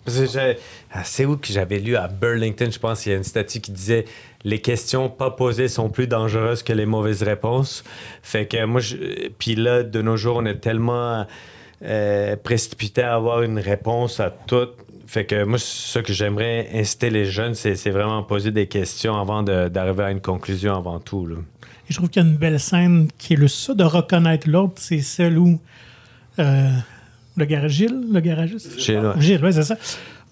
Ah, 0.92 1.04
c'est 1.04 1.24
où 1.24 1.36
que 1.36 1.52
j'avais 1.52 1.78
lu 1.78 1.96
à 1.96 2.08
Burlington, 2.08 2.68
je 2.72 2.78
pense, 2.78 3.06
il 3.06 3.10
y 3.10 3.12
a 3.12 3.16
une 3.16 3.24
statue 3.24 3.60
qui 3.60 3.70
disait 3.70 4.04
les 4.42 4.60
questions 4.60 5.08
pas 5.08 5.30
posées 5.30 5.68
sont 5.68 5.90
plus 5.90 6.06
dangereuses 6.06 6.62
que 6.62 6.72
les 6.72 6.86
mauvaises 6.86 7.22
réponses. 7.22 7.84
Fait 8.22 8.46
que 8.46 8.64
moi, 8.64 8.80
puis 9.38 9.54
là, 9.54 9.82
de 9.82 10.02
nos 10.02 10.16
jours, 10.16 10.38
on 10.38 10.46
est 10.46 10.58
tellement 10.58 11.26
euh, 11.84 12.36
précipité 12.36 13.02
à 13.02 13.14
avoir 13.14 13.42
une 13.42 13.58
réponse 13.58 14.18
à 14.18 14.30
tout. 14.30 14.68
Fait 15.06 15.24
que 15.24 15.44
moi, 15.44 15.58
ce 15.58 15.98
que 15.98 16.12
j'aimerais 16.12 16.68
inciter 16.74 17.10
les 17.10 17.26
jeunes, 17.26 17.54
c'est 17.54 17.90
vraiment 17.90 18.22
poser 18.22 18.50
des 18.50 18.66
questions 18.66 19.20
avant 19.20 19.42
d'arriver 19.42 20.04
à 20.04 20.10
une 20.10 20.20
conclusion 20.20 20.76
avant 20.76 21.00
tout. 21.00 21.28
Je 21.88 21.96
trouve 21.96 22.08
qu'il 22.08 22.22
y 22.22 22.24
a 22.24 22.28
une 22.28 22.36
belle 22.36 22.60
scène 22.60 23.08
qui 23.18 23.32
est 23.32 23.36
le 23.36 23.48
ça 23.48 23.74
de 23.74 23.82
reconnaître 23.82 24.48
l'autre, 24.48 24.74
c'est 24.76 25.00
celle 25.00 25.36
où 25.36 25.58
euh, 26.38 26.70
le 27.36 27.44
garage 27.44 27.72
Gilles, 27.72 28.06
le 28.12 28.20
garagiste. 28.20 28.78
Gilles, 28.78 28.98
ouais. 28.98 29.20
Gilles, 29.20 29.42
ouais, 29.44 29.52
c'est 29.52 29.62
ça. 29.62 29.76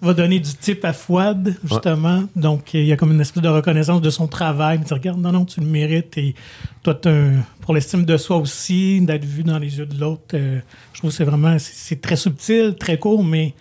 Va 0.01 0.13
donner 0.13 0.39
du 0.39 0.53
type 0.53 0.85
à 0.85 0.93
Fouad, 0.93 1.55
justement. 1.63 2.23
Donc, 2.35 2.73
il 2.73 2.85
y 2.85 2.93
a 2.93 2.95
comme 2.95 3.11
une 3.11 3.19
espèce 3.19 3.43
de 3.43 3.49
reconnaissance 3.49 3.99
de 4.01 4.09
son 4.09 4.27
travail. 4.27 4.77
Il 4.81 4.85
dit, 4.85 4.93
regarde, 4.93 5.19
non, 5.19 5.33
non, 5.33 5.43
tu 5.43 5.59
le 5.59 5.65
mérites. 5.65 6.17
Et 6.17 6.35
toi, 6.83 6.97
un- 7.05 7.41
pour 7.61 7.73
l'estime 7.73 8.05
de 8.05 8.15
soi 8.15 8.37
aussi, 8.37 9.01
d'être 9.01 9.25
vu 9.25 9.43
dans 9.43 9.59
les 9.59 9.77
yeux 9.77 9.85
de 9.85 9.99
l'autre, 9.99 10.23
euh, 10.35 10.59
je 10.93 10.99
trouve 10.99 11.09
que 11.11 11.15
c'est 11.17 11.25
vraiment, 11.25 11.57
c'est- 11.59 11.99
très 12.01 12.15
subtil, 12.15 12.75
très 12.79 12.97
court, 12.97 13.23
mais 13.25 13.53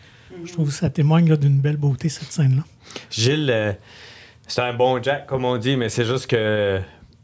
je 0.45 0.53
trouve 0.53 0.69
que 0.69 0.75
ça 0.75 0.89
témoigne 0.91 1.37
d'une 1.37 1.59
belle 1.59 1.77
beauté, 1.77 2.09
cette 2.09 2.31
scène-là. 2.31 2.63
Gilles, 3.11 3.51
euh, 3.51 3.73
c'est 4.47 4.63
un 4.63 4.75
bon 4.75 5.03
Jack, 5.03 5.27
comme 5.27 5.45
on 5.45 5.57
dit, 5.57 5.77
mais 5.77 5.89
c'est 5.89 6.05
juste 6.05 6.29
que 6.29 6.79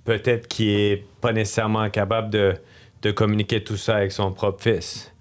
peut-être 0.04 0.48
qu'il 0.48 0.68
est 0.70 1.04
pas 1.20 1.32
nécessairement 1.32 1.88
capable 1.88 2.30
de, 2.30 2.54
de 3.02 3.10
communiquer 3.12 3.62
tout 3.62 3.76
ça 3.76 3.96
avec 3.98 4.10
son 4.10 4.32
propre 4.32 4.60
fils. 4.60 5.12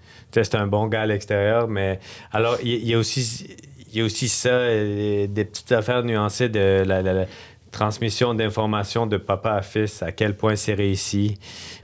C'est 0.42 0.56
un 0.56 0.66
bon 0.66 0.86
gars 0.88 1.02
à 1.02 1.06
l'extérieur, 1.06 1.68
mais 1.68 2.00
alors, 2.32 2.56
il 2.62 2.84
y, 2.84 2.94
a 2.94 2.98
aussi, 2.98 3.46
il 3.92 3.98
y 3.98 4.00
a 4.00 4.04
aussi 4.04 4.28
ça, 4.28 4.48
euh, 4.48 5.26
des 5.28 5.44
petites 5.44 5.72
affaires 5.72 6.02
nuancées 6.02 6.48
de 6.48 6.82
la, 6.84 7.02
la- 7.02 7.12
la 7.12 7.26
transmission 7.70 8.34
d'informations 8.34 9.06
de 9.06 9.16
papa 9.16 9.52
à 9.54 9.62
fils, 9.62 10.02
à 10.02 10.12
quel 10.12 10.36
point 10.36 10.56
c'est 10.56 10.74
réussi. 10.74 11.38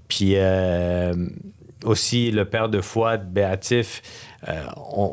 Puis 0.08 0.32
euh, 0.36 1.12
aussi, 1.84 2.30
le 2.30 2.44
père 2.44 2.68
de 2.68 2.80
Fouad, 2.80 3.32
Béatif, 3.32 4.02
euh, 4.48 4.62
on, 4.96 5.12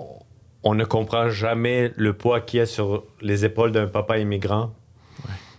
on 0.64 0.76
ne 0.76 0.84
comprend 0.86 1.30
jamais 1.30 1.92
le 1.96 2.14
poids 2.14 2.42
qu'il 2.42 2.60
y 2.60 2.62
a 2.62 2.66
sur 2.66 3.04
les 3.22 3.46
épaules 3.46 3.72
d'un 3.72 3.88
papa 3.88 4.18
immigrant. 4.20 4.72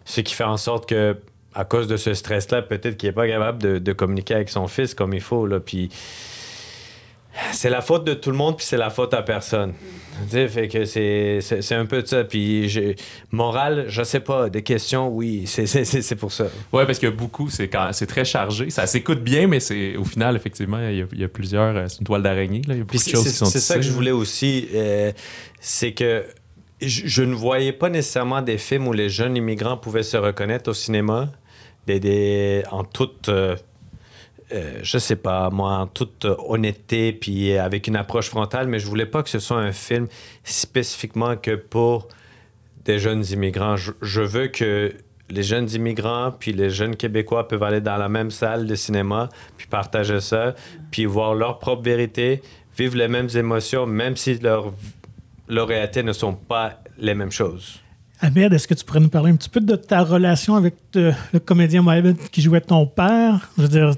Ce 0.05 0.21
qui 0.21 0.35
fait 0.35 0.45
en 0.45 0.57
sorte 0.57 0.89
que, 0.89 1.17
à 1.55 1.65
cause 1.65 1.87
de 1.89 1.97
ce 1.97 2.15
stress-là, 2.15 2.63
peut-être 2.63 2.97
qu'il 2.97 3.09
n'est 3.09 3.15
pas 3.15 3.27
capable 3.29 3.61
de, 3.63 3.79
de 3.79 3.93
communiquer 3.93 4.35
avec 4.35 4.49
son 4.49 4.69
fils 4.69 4.95
comme 4.95 5.13
il 5.15 5.21
faut. 5.21 5.47
Là. 5.47 5.61
Puis 5.61 5.89
c'est 7.59 7.71
la 7.71 7.81
faute 7.81 8.05
de 8.05 8.15
tout 8.15 8.31
le 8.31 8.37
monde, 8.37 8.57
puis 8.57 8.65
c'est 8.65 8.77
la 8.77 8.89
faute 8.89 9.13
à 9.15 9.23
personne. 9.23 9.73
Tu 10.27 10.31
sais, 10.31 10.47
fait 10.47 10.69
que 10.69 10.85
c'est, 10.85 11.75
un 11.75 11.87
peu 11.87 12.03
de 12.03 12.07
ça. 12.07 12.23
Puis 12.23 12.73
morale, 13.33 13.87
je 13.89 14.05
sais 14.05 14.21
pas. 14.21 14.49
Des 14.49 14.63
questions, 14.63 15.09
oui, 15.09 15.45
c'est, 15.47 16.15
pour 16.15 16.31
ça. 16.31 16.45
Ouais, 16.73 16.87
parce 16.87 17.01
que 17.01 17.09
beaucoup, 17.09 17.49
c'est 17.51 17.69
très 18.07 18.25
chargé. 18.25 18.71
Ça 18.71 18.87
s'écoute 18.87 19.25
bien, 19.25 19.49
mais 19.49 19.59
c'est 19.59 19.97
au 19.97 20.05
final, 20.05 20.37
effectivement, 20.37 20.79
il 20.89 20.99
y 20.99 21.03
a, 21.03 21.07
il 21.13 21.21
y 21.21 21.25
a 21.25 21.29
plusieurs. 21.29 21.77
euh, 21.77 21.87
C'est 21.89 21.99
une 21.99 22.07
toile 22.07 22.23
d'araignée. 22.23 22.63
Il 22.65 22.69
y 22.69 22.81
a 22.81 22.85
beaucoup 22.85 22.95
de 22.97 23.01
choses 23.11 23.25
qui 23.25 23.31
sont 23.31 23.47
c'est 23.47 23.59
ça 23.59 23.75
que 23.75 23.83
je 23.83 23.91
voulais 23.91 24.13
aussi. 24.13 24.69
euh, 24.75 25.11
c'est 25.59 25.93
que 25.95 26.27
je, 26.81 27.09
je 27.09 27.23
ne 27.25 27.35
voyais 27.35 27.73
pas 27.73 27.89
nécessairement 27.91 28.41
des 28.41 28.59
films 28.59 28.87
où 28.87 28.93
les 28.93 29.09
jeunes 29.09 29.37
immigrants 29.37 29.77
pouvaient 29.77 30.05
se 30.05 30.17
reconnaître 30.17 30.71
au 30.71 30.75
cinéma, 30.75 31.33
des, 31.89 31.99
des- 31.99 32.63
en 32.71 32.85
toute. 32.85 33.29
euh, 33.29 33.57
euh, 34.53 34.81
je 34.83 34.97
sais 34.97 35.17
pas, 35.17 35.51
moi, 35.51 35.73
en 35.73 35.87
toute 35.87 36.25
euh, 36.25 36.35
honnêteté, 36.47 37.13
puis 37.13 37.53
euh, 37.53 37.63
avec 37.63 37.87
une 37.87 37.97
approche 37.97 38.29
frontale, 38.29 38.67
mais 38.67 38.79
je 38.79 38.87
voulais 38.87 39.07
pas 39.07 39.23
que 39.23 39.29
ce 39.29 39.39
soit 39.39 39.59
un 39.59 39.73
film 39.73 40.07
spécifiquement 40.43 41.37
que 41.37 41.55
pour 41.55 42.09
des 42.87 42.99
jeunes 42.99 43.25
immigrants. 43.31 43.77
Je, 43.77 44.21
veux 44.21 44.49
que 44.49 44.95
les 45.29 45.43
jeunes 45.43 45.69
immigrants 45.73 46.33
puis 46.33 46.55
les 46.55 46.71
jeunes 46.71 46.97
Québécois 46.97 47.47
peuvent 47.47 47.63
aller 47.63 47.83
dans 47.83 47.99
la 47.99 48.09
même 48.09 48.31
salle 48.31 48.67
de 48.67 48.75
cinéma, 48.75 49.29
puis 49.59 49.67
partager 49.67 50.21
ça, 50.21 50.55
puis 50.91 51.05
voir 51.05 51.35
leur 51.35 51.59
propre 51.59 51.83
vérité, 51.83 52.41
vivre 52.77 52.97
les 52.97 53.09
mêmes 53.09 53.29
émotions, 53.35 53.85
même 53.87 54.17
si 54.17 54.39
leurs 54.39 54.73
leurs 55.51 55.69
réalités 55.69 56.03
ne 56.03 56.13
sont 56.13 56.35
pas 56.35 56.81
les 56.99 57.15
mêmes 57.15 57.33
choses. 57.33 57.81
Ahmed, 58.21 58.53
est-ce 58.53 58.67
que 58.67 58.75
tu 58.75 58.85
pourrais 58.85 59.01
nous 59.01 59.09
parler 59.09 59.31
un 59.31 59.37
petit 59.37 59.49
peu 59.49 59.61
de 59.61 59.77
ta 59.77 60.03
relation 60.03 60.57
avec 60.57 60.75
le 60.95 61.39
comédien 61.39 61.83
Mohamed 61.83 62.17
qui 62.31 62.43
jouait 62.43 62.61
ton 62.61 62.87
père? 62.87 63.51
Je 63.57 63.63
veux 63.63 63.69
dire, 63.69 63.93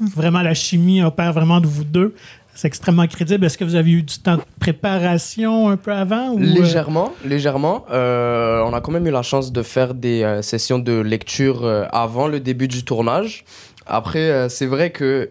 vraiment, 0.00 0.42
la 0.42 0.54
chimie 0.54 1.02
opère 1.02 1.32
vraiment 1.32 1.60
de 1.60 1.66
vous 1.66 1.84
deux. 1.84 2.14
C'est 2.54 2.68
extrêmement 2.68 3.06
crédible. 3.06 3.44
Est-ce 3.44 3.58
que 3.58 3.64
vous 3.64 3.74
avez 3.74 3.90
eu 3.90 4.02
du 4.02 4.18
temps 4.18 4.36
de 4.36 4.42
préparation 4.58 5.68
un 5.68 5.76
peu 5.76 5.92
avant? 5.92 6.34
Euh, 6.34 6.40
Légèrement, 6.40 7.12
légèrement. 7.22 7.84
Euh, 7.90 8.62
on 8.62 8.72
a 8.72 8.80
quand 8.80 8.92
même 8.92 9.06
eu 9.06 9.10
la 9.10 9.22
chance 9.22 9.52
de 9.52 9.62
faire 9.62 9.92
des 9.92 10.22
euh, 10.22 10.40
sessions 10.40 10.78
de 10.78 10.98
lecture 10.98 11.66
avant 11.92 12.28
le 12.28 12.40
début 12.40 12.66
du 12.66 12.82
tournage. 12.82 13.44
Après, 13.86 14.48
c'est 14.48 14.66
vrai 14.66 14.90
que 14.90 15.30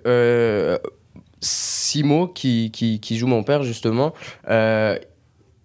Simo, 1.42 2.28
qui, 2.28 2.70
qui, 2.72 3.18
joue 3.18 3.28
mon 3.28 3.44
père, 3.44 3.64
justement, 3.64 4.14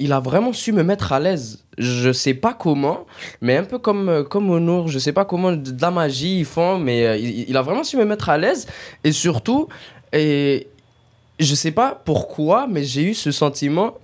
il 0.01 0.13
a 0.13 0.19
vraiment 0.19 0.53
su 0.53 0.73
me 0.73 0.83
mettre 0.83 1.13
à 1.13 1.21
l'aise. 1.21 1.63
Je 1.79 2.13
sais 2.13 2.35
pas 2.35 2.55
comment, 2.55 3.07
mais 3.41 3.57
un 3.57 3.65
peu 3.65 3.79
comme, 3.79 4.09
euh, 4.09 4.25
comme 4.25 4.51
Honor, 4.51 4.89
je 4.89 4.99
sais 4.99 5.13
pas 5.13 5.25
comment 5.25 5.53
de 5.53 5.81
la 5.81 5.91
magie 5.91 6.41
ils 6.41 6.45
font, 6.45 6.79
mais 6.79 7.07
euh, 7.07 7.17
il, 7.17 7.49
il 7.49 7.57
a 7.57 7.63
vraiment 7.63 7.85
su 7.85 7.97
me 7.97 8.05
mettre 8.05 8.29
à 8.31 8.39
l'aise. 8.39 8.67
Et 9.05 9.13
surtout, 9.13 9.69
et 10.13 10.67
je 11.39 11.55
sais 11.55 11.71
pas 11.71 12.01
pourquoi, 12.05 12.67
mais 12.67 12.83
j'ai 12.83 13.03
eu 13.03 13.15
ce 13.15 13.31
sentiment. 13.31 13.95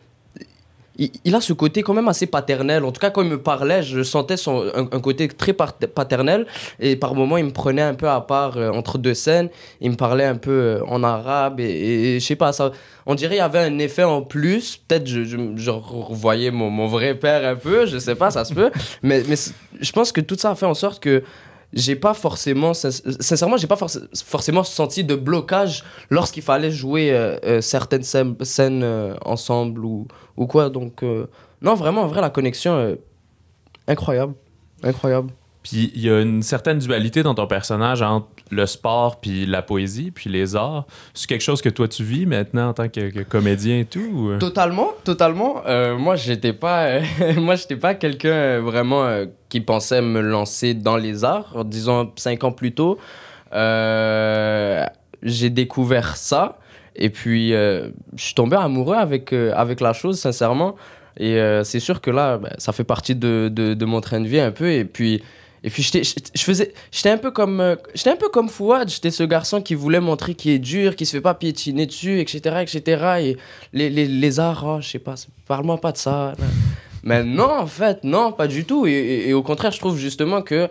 Il, 0.98 1.34
a 1.34 1.40
ce 1.40 1.52
côté 1.52 1.82
quand 1.82 1.94
même 1.94 2.08
assez 2.08 2.26
paternel. 2.26 2.84
En 2.84 2.92
tout 2.92 3.00
cas, 3.00 3.10
quand 3.10 3.22
il 3.22 3.28
me 3.28 3.40
parlait, 3.40 3.82
je 3.82 4.02
sentais 4.02 4.36
son, 4.36 4.64
un, 4.74 5.00
côté 5.00 5.28
très 5.28 5.52
paternel. 5.52 6.46
Et 6.80 6.96
par 6.96 7.14
moments, 7.14 7.36
il 7.36 7.44
me 7.44 7.50
prenait 7.52 7.82
un 7.82 7.94
peu 7.94 8.08
à 8.08 8.20
part 8.20 8.56
euh, 8.56 8.70
entre 8.70 8.98
deux 8.98 9.14
scènes. 9.14 9.48
Il 9.80 9.90
me 9.90 9.96
parlait 9.96 10.24
un 10.24 10.36
peu 10.36 10.50
euh, 10.50 10.84
en 10.86 11.02
arabe. 11.02 11.60
Et, 11.60 12.16
et- 12.16 12.20
je 12.20 12.24
sais 12.24 12.36
pas, 12.36 12.52
ça, 12.52 12.72
on 13.04 13.14
dirait 13.14 13.34
qu'il 13.34 13.38
y 13.38 13.40
avait 13.40 13.58
un 13.58 13.78
effet 13.78 14.04
en 14.04 14.22
plus. 14.22 14.78
Peut-être 14.88 15.06
je, 15.06 15.24
je, 15.24 15.36
je 15.56 15.70
revoyais 15.70 16.50
mon, 16.50 16.70
mon 16.70 16.86
vrai 16.86 17.14
père 17.14 17.46
un 17.46 17.56
peu. 17.56 17.86
Je 17.86 17.98
sais 17.98 18.14
pas, 18.14 18.30
ça 18.30 18.44
se 18.44 18.54
peut. 18.54 18.70
mais 19.02 19.22
mais 19.28 19.36
je 19.80 19.92
pense 19.92 20.12
que 20.12 20.20
tout 20.20 20.36
ça 20.38 20.50
a 20.50 20.54
fait 20.54 20.66
en 20.66 20.74
sorte 20.74 21.02
que 21.02 21.22
j'ai 21.76 21.94
pas 21.94 22.14
forcément 22.14 22.72
sin- 22.74 22.90
sincèrement 23.20 23.56
j'ai 23.58 23.66
pas 23.68 23.76
forc- 23.76 24.00
forcément 24.24 24.64
senti 24.64 25.04
de 25.04 25.14
blocage 25.14 25.84
lorsqu'il 26.10 26.42
fallait 26.42 26.72
jouer 26.72 27.12
euh, 27.12 27.36
euh, 27.44 27.60
certaines 27.60 28.02
scènes, 28.02 28.34
euh, 28.82 29.14
ensemble 29.24 29.84
ou, 29.84 30.08
ou 30.36 30.46
quoi. 30.46 30.70
Donc 30.70 31.04
non 31.62 31.74
vraiment 31.74 32.02
en 32.02 32.06
vrai 32.08 32.20
la 32.20 32.30
connexion 32.30 32.96
incroyable. 33.86 34.34
Incroyable 34.82 35.30
Puis 35.66 35.90
il 35.96 36.00
y 36.00 36.10
a 36.10 36.20
une 36.20 36.42
certaine 36.42 36.78
dualité 36.78 37.24
dans 37.24 37.34
ton 37.34 37.48
personnage 37.48 38.00
entre 38.00 38.28
le 38.52 38.66
sport 38.66 39.20
puis 39.20 39.46
la 39.46 39.62
poésie 39.62 40.12
puis 40.12 40.30
les 40.30 40.54
arts. 40.54 40.86
C'est 41.12 41.26
quelque 41.26 41.42
chose 41.42 41.60
que 41.60 41.68
toi 41.68 41.88
tu 41.88 42.04
vis 42.04 42.24
maintenant 42.24 42.68
en 42.68 42.72
tant 42.72 42.88
que, 42.88 43.24
comédien 43.24 43.80
et 43.80 43.84
tout 43.84 43.98
ou? 43.98 44.38
Totalement, 44.38 44.90
totalement. 45.02 45.62
Euh, 45.66 45.96
moi, 45.96 46.14
j'étais 46.14 46.52
pas, 46.52 47.00
pas 47.80 47.94
quelqu'un 47.96 48.28
euh, 48.28 48.60
vraiment 48.62 49.06
euh, 49.06 49.26
qui 49.48 49.60
pensait 49.60 50.02
me 50.02 50.20
lancer 50.20 50.72
dans 50.72 50.96
les 50.96 51.24
arts. 51.24 51.64
Disons 51.64 52.12
cinq 52.14 52.44
ans 52.44 52.52
plus 52.52 52.72
tôt, 52.72 52.98
j'ai 53.52 55.50
découvert 55.50 56.16
ça 56.16 56.58
et 56.94 57.10
puis 57.10 57.50
je 57.50 57.90
suis 58.16 58.34
tombé 58.34 58.56
amoureux 58.56 58.96
avec 58.96 59.32
avec 59.32 59.80
la 59.80 59.92
chose, 59.92 60.20
sincèrement. 60.20 60.76
Et 61.18 61.40
c'est 61.64 61.80
sûr 61.80 62.00
que 62.00 62.12
là, 62.12 62.38
ben, 62.38 62.52
ça 62.58 62.72
fait 62.72 62.84
partie 62.84 63.16
de, 63.16 63.50
de, 63.52 63.74
de 63.74 63.84
mon 63.84 64.00
train 64.00 64.20
de 64.20 64.28
vie 64.28 64.38
un 64.38 64.52
peu. 64.52 64.70
Et 64.70 64.84
puis, 64.84 65.22
et 65.66 65.70
puis 65.70 65.82
j'étais, 65.82 66.02
je 66.04 66.42
faisais, 66.44 66.72
j'étais 66.92 67.10
un 67.10 67.18
peu 67.18 67.32
comme, 67.32 67.60
euh, 67.60 67.74
j'étais 67.92 68.10
un 68.10 68.16
peu 68.16 68.28
comme 68.28 68.48
Fouad. 68.48 68.88
J'étais 68.88 69.10
ce 69.10 69.24
garçon 69.24 69.60
qui 69.60 69.74
voulait 69.74 69.98
montrer 69.98 70.36
qu'il 70.36 70.52
est 70.52 70.60
dur, 70.60 70.94
qui 70.94 71.04
se 71.06 71.10
fait 71.10 71.20
pas 71.20 71.34
piétiner 71.34 71.86
dessus, 71.86 72.20
etc., 72.20 72.62
etc. 72.62 73.04
Et 73.20 73.36
les, 73.72 73.90
les, 73.90 74.06
les 74.06 74.38
arts, 74.40 74.64
oh, 74.64 74.80
je 74.80 74.88
sais 74.88 75.00
pas, 75.00 75.16
parle-moi 75.48 75.78
pas 75.80 75.90
de 75.90 75.96
ça. 75.96 76.34
là. 76.38 76.44
Mais 77.02 77.24
non, 77.24 77.50
en 77.50 77.66
fait, 77.66 78.04
non, 78.04 78.30
pas 78.30 78.46
du 78.46 78.64
tout. 78.64 78.86
Et, 78.86 79.24
et- 79.28 79.34
au 79.34 79.42
contraire, 79.42 79.72
je 79.72 79.80
trouve 79.80 79.98
justement 79.98 80.40
que 80.40 80.68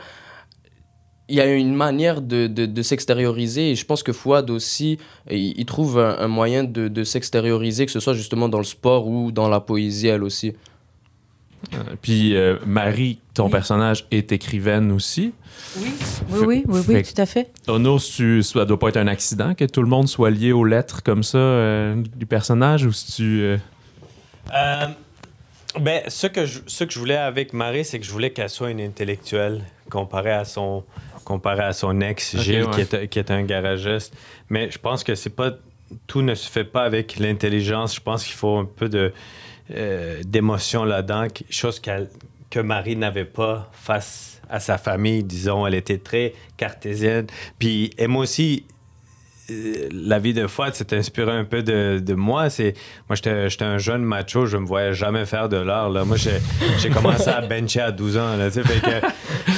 il 1.27 1.35
y 1.35 1.41
a 1.41 1.45
une 1.45 1.73
manière 1.73 2.21
de, 2.21 2.47
de, 2.47 2.81
s'extérioriser 2.81 3.71
et 3.71 3.75
je 3.75 3.83
pense 3.83 4.01
que 4.03 4.13
Fouad 4.13 4.49
aussi, 4.49 4.97
il, 5.29 5.59
il 5.59 5.65
trouve 5.65 5.99
un, 5.99 6.19
un 6.19 6.27
moyen 6.29 6.63
de, 6.63 6.87
de 6.87 7.03
s'extérioriser, 7.03 7.85
que 7.85 7.91
ce 7.91 7.99
soit 7.99 8.13
justement 8.13 8.47
dans 8.47 8.59
le 8.59 8.63
sport 8.63 9.07
ou 9.07 9.31
dans 9.33 9.49
la 9.49 9.59
poésie, 9.59 10.07
elle 10.07 10.23
aussi. 10.23 10.53
Puis 12.01 12.35
euh, 12.35 12.57
Marie, 12.65 13.19
ton 13.33 13.45
Oui. 13.45 13.51
personnage, 13.51 14.05
est 14.11 14.31
écrivaine 14.31 14.91
aussi. 14.91 15.33
Oui, 15.77 15.91
oui, 16.29 16.63
oui, 16.67 16.81
oui, 16.87 17.03
tout 17.03 17.19
à 17.21 17.25
fait. 17.25 17.51
Ono, 17.67 17.99
tu, 17.99 18.43
ça 18.43 18.65
doit 18.65 18.77
pas 18.79 18.89
être 18.89 18.97
un 18.97 19.07
accident 19.07 19.53
que 19.55 19.65
tout 19.65 19.81
le 19.81 19.87
monde 19.89 20.07
soit 20.07 20.29
lié 20.29 20.51
aux 20.51 20.63
lettres 20.65 21.01
comme 21.03 21.23
ça 21.23 21.37
euh, 21.37 21.95
du 22.15 22.25
personnage 22.25 22.85
ou 22.85 22.91
si 22.91 23.11
tu. 23.13 23.41
euh, 23.41 23.57
Euh, 24.53 24.85
ben, 25.79 26.01
ce 26.07 26.27
que, 26.27 26.45
je, 26.45 26.59
ce 26.67 26.83
que 26.83 26.91
je 26.93 26.99
voulais 26.99 27.17
avec 27.17 27.51
Marie, 27.53 27.83
c'est 27.83 27.99
que 27.99 28.05
je 28.05 28.11
voulais 28.11 28.29
qu'elle 28.31 28.49
soit 28.49 28.69
une 28.69 28.79
intellectuelle 28.81 29.63
comparée 29.89 30.31
à 30.33 30.45
son, 30.45 30.83
comparé 31.23 31.63
à 31.63 31.73
son 31.73 31.99
ex, 32.01 32.35
Ok, 32.35 32.41
Gilles, 32.41 32.63
ouais. 32.65 32.85
qui, 32.85 32.95
est, 32.95 33.07
qui 33.07 33.19
est 33.19 33.31
un 33.31 33.43
garagiste. 33.43 34.13
Mais 34.49 34.69
je 34.71 34.77
pense 34.77 35.03
que 35.03 35.15
c'est 35.15 35.31
pas 35.35 35.51
tout 36.07 36.21
ne 36.21 36.33
se 36.35 36.49
fait 36.49 36.63
pas 36.63 36.83
avec 36.83 37.17
l'intelligence. 37.17 37.95
Je 37.95 38.01
pense 38.01 38.23
qu'il 38.23 38.33
faut 38.35 38.57
un 38.57 38.65
peu 38.65 38.87
de 38.89 39.13
euh, 39.71 40.21
d'émotion 40.23 40.83
là-dedans, 40.83 41.27
chose 41.49 41.79
que 41.79 42.59
Marie 42.59 42.95
n'avait 42.95 43.25
pas 43.25 43.69
face 43.73 44.41
à 44.49 44.59
sa 44.59 44.77
famille, 44.77 45.23
disons. 45.23 45.65
Elle 45.65 45.75
était 45.75 45.97
très 45.97 46.33
cartésienne. 46.57 47.27
Puis, 47.59 47.91
moi 48.07 48.23
aussi, 48.23 48.65
la 49.49 50.19
vie 50.19 50.33
de 50.33 50.47
Fouad 50.47 50.73
s'est 50.73 50.95
inspirée 50.95 51.31
un 51.31 51.43
peu 51.43 51.61
de, 51.61 51.99
de 51.99 52.13
moi. 52.13 52.49
C'est 52.49 52.73
moi, 53.07 53.15
j'étais 53.15 53.49
j'étais 53.49 53.65
un 53.65 53.77
jeune 53.77 54.03
macho, 54.03 54.45
je 54.45 54.57
me 54.57 54.65
voyais 54.65 54.93
jamais 54.93 55.25
faire 55.25 55.49
de 55.49 55.57
l'art. 55.57 55.89
là. 55.89 56.05
Moi, 56.05 56.17
j'ai 56.17 56.89
commencé 56.93 57.29
à 57.29 57.41
bencher 57.41 57.81
à 57.81 57.91
12 57.91 58.17
ans. 58.17 58.37
Là, 58.37 58.49
tu 58.49 58.61
sais, 58.61 58.63
fait 58.63 58.81
que, 58.81 59.05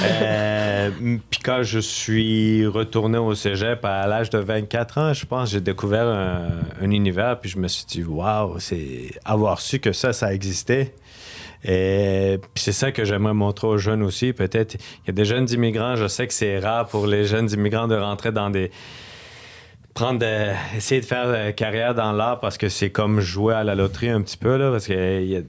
euh, 0.03 0.89
puis 1.29 1.39
quand 1.43 1.63
je 1.63 1.79
suis 1.79 2.65
retourné 2.65 3.17
au 3.17 3.33
cégep 3.35 3.83
à 3.85 4.07
l'âge 4.07 4.29
de 4.29 4.39
24 4.39 4.97
ans, 4.97 5.13
je 5.13 5.25
pense, 5.25 5.51
j'ai 5.51 5.61
découvert 5.61 6.07
un, 6.07 6.49
un 6.81 6.91
univers, 6.91 7.39
puis 7.39 7.49
je 7.49 7.57
me 7.57 7.67
suis 7.67 7.85
dit, 7.85 8.03
waouh, 8.03 8.59
c'est 8.59 9.11
avoir 9.23 9.61
su 9.61 9.79
que 9.79 9.93
ça, 9.93 10.13
ça 10.13 10.33
existait. 10.33 10.93
Et 11.63 12.39
puis 12.53 12.63
c'est 12.63 12.71
ça 12.71 12.91
que 12.91 13.03
j'aimerais 13.03 13.33
montrer 13.33 13.67
aux 13.67 13.77
jeunes 13.77 14.03
aussi. 14.03 14.31
Peut-être, 14.31 14.75
il 14.75 15.07
y 15.07 15.09
a 15.09 15.13
des 15.13 15.25
jeunes 15.25 15.49
immigrants, 15.49 15.95
je 15.95 16.07
sais 16.07 16.27
que 16.27 16.33
c'est 16.33 16.59
rare 16.59 16.87
pour 16.87 17.07
les 17.07 17.25
jeunes 17.25 17.49
immigrants 17.51 17.87
de 17.87 17.95
rentrer 17.95 18.31
dans 18.31 18.49
des 18.49 18.69
prendre 19.97 20.19
de- 20.19 20.77
essayer 20.77 21.01
de 21.01 21.05
faire 21.07 21.23
euh, 21.25 21.51
carrière 21.51 21.95
dans 21.95 22.11
l'art 22.11 22.39
parce 22.39 22.57
que 22.57 22.69
c'est 22.69 22.91
comme 22.91 23.19
jouer 23.19 23.55
à 23.55 23.63
la 23.63 23.73
loterie 23.73 24.09
un 24.09 24.21
petit 24.21 24.37
peu 24.37 24.55
là 24.55 24.69
parce 24.69 24.85
que 24.85 25.21
il 25.21 25.27
y 25.27 25.35
a- 25.37 25.41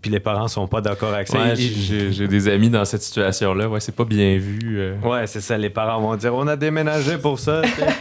puis 0.00 0.10
les 0.10 0.20
parents 0.20 0.46
sont 0.46 0.68
pas 0.68 0.80
d'accord 0.80 1.12
avec 1.14 1.26
ça 1.26 1.38
ouais, 1.38 1.54
j'ai 1.56 2.28
des 2.28 2.48
amis 2.48 2.70
dans 2.70 2.84
cette 2.84 3.02
situation-là. 3.02 3.68
Ouais, 3.68 3.80
c'est 3.80 3.94
pas 3.94 4.04
bien 4.04 4.36
vu. 4.38 4.78
euh. 4.78 4.94
Ouais, 5.02 5.26
c'est 5.26 5.40
ça. 5.40 5.58
Les 5.58 5.70
parents 5.70 6.00
vont 6.00 6.14
dire 6.14 6.32
on 6.34 6.46
a 6.46 6.54
déménagé 6.56 7.18
pour 7.18 7.38
ça. 7.40 7.62
tu 7.62 7.70
sais. 7.70 7.86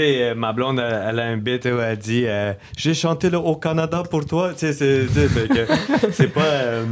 Euh, 0.00 0.34
ma 0.36 0.52
blonde, 0.52 0.78
elle, 0.78 1.02
elle 1.08 1.18
a 1.18 1.24
un 1.24 1.36
bit 1.38 1.64
où 1.64 1.80
elle 1.80 1.98
dit 1.98 2.22
euh, 2.24 2.52
J'ai 2.76 2.94
chanté 2.94 3.30
le- 3.30 3.38
au 3.38 3.56
Canada 3.56 4.04
pour 4.08 4.24
toi. 4.26 4.52
Tu 4.56 4.72
sais, 4.72 5.06
c'est 6.12 6.28
pas. 6.32 6.40
euh, 6.44 6.84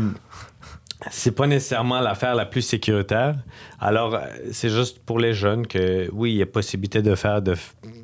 c'est 1.10 1.32
pas 1.32 1.46
nécessairement 1.46 2.00
l'affaire 2.00 2.34
la 2.34 2.46
plus 2.46 2.62
sécuritaire. 2.62 3.36
Alors, 3.80 4.14
euh, 4.14 4.20
c'est 4.52 4.70
juste 4.70 4.98
pour 5.00 5.18
les 5.18 5.34
jeunes 5.34 5.66
que, 5.66 6.08
oui, 6.12 6.32
il 6.32 6.36
y 6.38 6.42
a 6.42 6.46
possibilité 6.46 7.02
de 7.02 7.14
faire, 7.14 7.42
de 7.42 7.54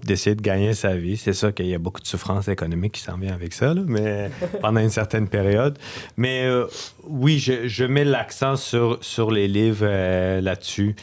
d'essayer 0.05 0.35
de 0.35 0.43
gagner 0.43 0.75
sa 0.75 0.97
vie. 0.97 1.17
C'est 1.17 1.33
sûr 1.33 1.55
qu'il 1.55 1.67
y 1.67 1.75
a 1.75 1.79
beaucoup 1.79 2.01
de 2.01 2.07
souffrance 2.07 2.49
économique 2.49 2.93
qui 2.93 3.01
s'en 3.01 3.17
vient 3.17 3.33
avec 3.33 3.53
ça, 3.53 3.73
là, 3.73 3.83
mais 3.87 4.31
pendant 4.61 4.81
une 4.81 4.91
certaine 4.91 5.29
période. 5.29 5.79
Mais 6.17 6.45
euh, 6.45 6.67
oui, 7.05 7.39
je, 7.39 7.69
je 7.69 7.85
mets 7.85 8.05
l'accent 8.05 8.57
sur, 8.57 8.99
sur 9.01 9.31
les 9.31 9.49
livres 9.49 9.87
euh, 9.89 10.41
là-dessus. 10.41 10.97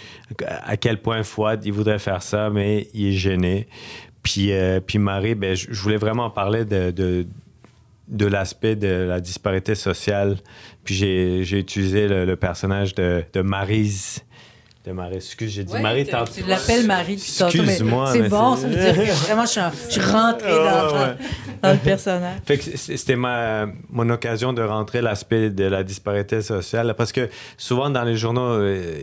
À 0.48 0.78
quel 0.78 1.02
point 1.02 1.24
Fouad, 1.24 1.66
il 1.66 1.74
voudrait 1.74 2.00
faire 2.00 2.22
ça, 2.22 2.50
mais 2.50 2.88
il 2.94 3.08
est 3.08 3.12
gêné. 3.14 3.68
Puis, 4.22 4.52
euh, 4.52 4.80
puis 4.80 5.00
Marie, 5.00 5.36
ben, 5.36 5.56
je 5.56 5.68
je 5.70 5.82
voulais 5.82 5.98
vraiment 5.98 6.30
parler 6.30 6.66
de, 6.66 6.92
de, 6.92 7.26
de 8.10 8.26
l'aspect 8.26 8.76
de 8.76 8.88
la 9.08 9.20
disparité 9.22 9.76
sociale. 9.76 10.38
Puis 10.84 10.96
j'ai 10.96 11.60
utilisé 11.60 12.08
le, 12.08 12.26
le 12.26 12.36
personnage 12.36 12.96
de, 12.96 13.24
de 13.34 13.42
Maryse. 13.42 14.20
De 14.86 14.94
Marie, 14.94 15.18
excuse, 15.18 15.52
j'ai 15.52 15.66
dit 15.66 15.74
Ouais, 15.74 15.82
Marie 15.82 16.06
tu- 16.06 16.12
tantôt. 16.12 16.32
Tu 16.34 16.44
l'appelles 16.44 16.88
Marie 16.88 17.18
depuis 17.18 17.36
tantôt, 17.38 17.58
mais 17.58 17.64
Excuse-moi, 17.74 18.12
C'est 18.14 18.30
bon, 18.30 18.56
c'est- 18.56 18.62
ça 18.62 18.68
veut 18.94 19.04
dire 19.04 19.14
que 19.14 19.20
vraiment, 19.26 19.42
je 19.44 19.50
suis, 19.50 19.60
en- 19.60 19.72
je 19.72 19.92
suis 19.92 20.02
rentrée 20.02 20.50
dans, 20.50 20.94
Ouais, 20.94 21.16
dans 21.62 21.72
le 21.74 21.78
personnage. 21.80 22.40
Fait 22.46 22.58
que 22.58 22.64
c- 22.64 22.98
c'était 22.98 23.18
ma, 23.18 23.68
mon 23.90 24.10
occasion 24.10 24.54
de 24.54 24.62
rentrer 24.62 25.02
l'aspect 25.02 25.50
de 25.50 25.66
la 25.66 25.84
disparité 25.84 26.42
sociale. 26.42 26.96
Parce 26.98 27.12
que 27.12 27.30
souvent 27.58 27.90
dans 27.90 28.04
les 28.06 28.16
journaux, 28.16 28.42
euh, 28.54 28.96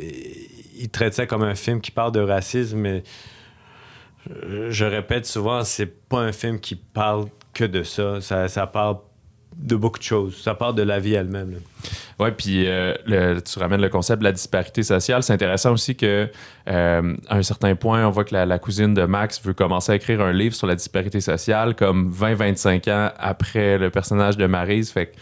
ils 0.78 0.88
traitent 0.88 1.14
ça 1.14 1.26
comme 1.26 1.42
un 1.42 1.54
film 1.54 1.80
qui 1.82 1.90
parle 1.90 2.12
de 2.12 2.20
racisme, 2.20 2.78
mais 2.78 3.02
je, 4.48 4.70
je 4.70 4.84
répète 4.84 5.26
souvent, 5.26 5.64
c'est 5.64 5.86
pas 6.08 6.20
un 6.20 6.32
film 6.32 6.60
qui 6.60 6.76
parle 6.76 7.26
que 7.56 7.64
de 7.64 7.82
ça. 7.82 8.20
Ça, 8.20 8.66
parle 8.66 8.98
de 9.56 9.74
beaucoup 9.74 9.98
de 9.98 10.04
choses. 10.04 10.36
Ça 10.36 10.54
parle 10.54 10.74
de 10.74 10.82
la 10.82 11.00
vie 11.00 11.14
elle-même. 11.14 11.60
Ouais, 12.18 12.30
puis 12.30 12.64
euh, 12.66 13.40
tu 13.40 13.58
ramènes 13.58 13.80
le 13.80 13.88
concept 13.88 14.20
de 14.20 14.24
la 14.24 14.32
disparité 14.32 14.82
sociale. 14.82 15.22
C'est 15.22 15.32
intéressant 15.32 15.72
aussi 15.72 15.96
que 15.96 16.28
euh, 16.68 17.16
à 17.28 17.36
un 17.36 17.42
certain 17.42 17.74
point, 17.74 18.06
on 18.06 18.10
voit 18.10 18.24
que 18.24 18.34
la, 18.34 18.58
cousine 18.58 18.92
de 18.92 19.04
Max 19.04 19.42
veut 19.42 19.54
commencer 19.54 19.92
à 19.92 19.94
écrire 19.94 20.20
un 20.20 20.32
livre 20.32 20.54
sur 20.54 20.66
la 20.66 20.74
disparité 20.74 21.20
sociale, 21.20 21.74
comme 21.74 22.12
20-25 22.12 22.90
ans 22.90 23.10
après 23.18 23.78
le 23.78 23.90
personnage 23.90 24.36
de 24.36 24.46
Maryse. 24.46 24.90
Fait 24.90 25.12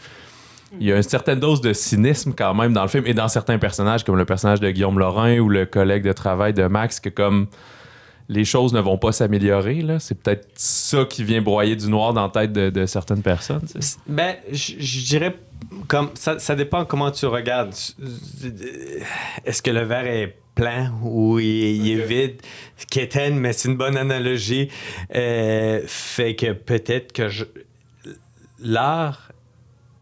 il 0.81 0.89
y 0.89 0.93
a 0.93 0.97
une 0.97 1.05
certaine 1.05 1.39
dose 1.39 1.61
de 1.61 1.73
cynisme 1.73 2.35
quand 2.37 2.53
même 2.53 2.73
dans 2.73 2.83
le 2.83 2.89
film 2.89 3.05
et 3.07 3.15
dans 3.15 3.29
certains 3.29 3.59
personnages, 3.59 4.03
comme 4.03 4.17
le 4.17 4.25
personnage 4.25 4.59
de 4.59 4.69
Guillaume 4.71 4.99
Laurin 4.99 5.39
ou 5.39 5.49
le 5.49 5.67
collègue 5.67 6.03
de 6.03 6.13
travail 6.13 6.53
de 6.53 6.67
Max, 6.67 6.99
que 6.99 7.11
comme 7.11 7.47
les 8.29 8.45
choses 8.45 8.73
ne 8.73 8.81
vont 8.81 8.97
pas 8.99 9.13
s'améliorer, 9.13 9.83
là, 9.83 9.99
c'est 10.01 10.15
peut-être 10.15 10.49
ça 10.55 11.05
qui 11.05 11.25
vient 11.25 11.43
broyer 11.43 11.77
du 11.77 11.89
noir 11.89 12.15
dans 12.15 12.23
la 12.25 12.29
tête 12.31 12.53
de, 12.53 12.71
de 12.71 12.87
certaines 12.87 13.23
personnes. 13.23 13.63
tu 13.71 13.81
sais. 13.83 13.97
Ben, 14.07 14.37
je 14.51 15.05
dirais 15.07 15.37
comme 15.89 16.11
ça, 16.15 16.39
ça 16.39 16.55
dépend 16.55 16.85
comment 16.85 17.11
tu 17.11 17.27
regardes. 17.27 17.75
Est-ce 19.45 19.63
que 19.63 19.71
le 19.71 19.83
verre 19.83 20.07
est 20.07 20.37
plein 20.55 20.93
ou 21.03 21.39
il, 21.39 21.47
il 21.87 21.91
est 22.01 22.05
vide? 22.07 22.37
Kéten, 22.91 23.35
mais 23.37 23.53
c'est 23.53 23.69
une 23.69 23.77
bonne 23.77 23.97
analogie. 23.97 24.69
Euh, 25.15 25.83
fait 25.87 26.35
que 26.35 26.53
peut-être 26.53 27.13
que 27.13 27.29
je- 27.29 27.45
l'art 28.61 29.33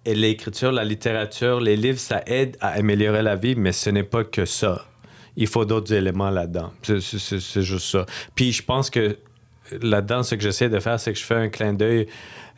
et 0.05 0.15
l'écriture, 0.15 0.73
la 0.73 0.85
littérature, 0.85 1.61
les 1.61 1.77
livres, 1.77 1.99
ça 1.99 2.23
aide 2.27 2.57
à 2.61 2.69
améliorer 2.69 3.23
la 3.23 3.37
vie, 3.37 3.55
mais 3.57 3.73
ce 3.73 3.91
n'est 3.91 4.03
pas 4.03 4.25
que 4.25 4.45
ça. 4.45 4.85
Il 5.37 5.47
faut 5.47 5.65
d'autres 5.65 5.93
éléments 5.93 6.31
là-dedans. 6.31 6.73
C'est- 6.83 7.63
juste 7.63 7.87
ça. 7.87 8.07
Puis 8.35 8.53
je 8.53 8.63
pense 8.63 8.91
que 8.91 9.17
là-dedans, 9.81 10.23
ce 10.23 10.35
que 10.35 10.43
j'essaie 10.43 10.69
de 10.69 10.79
faire, 10.79 11.01
c'est 11.01 11.13
que 11.13 11.19
je 11.19 11.25
fais 11.25 11.35
un 11.37 11.49
clin 11.49 11.73
d'œil 11.73 12.07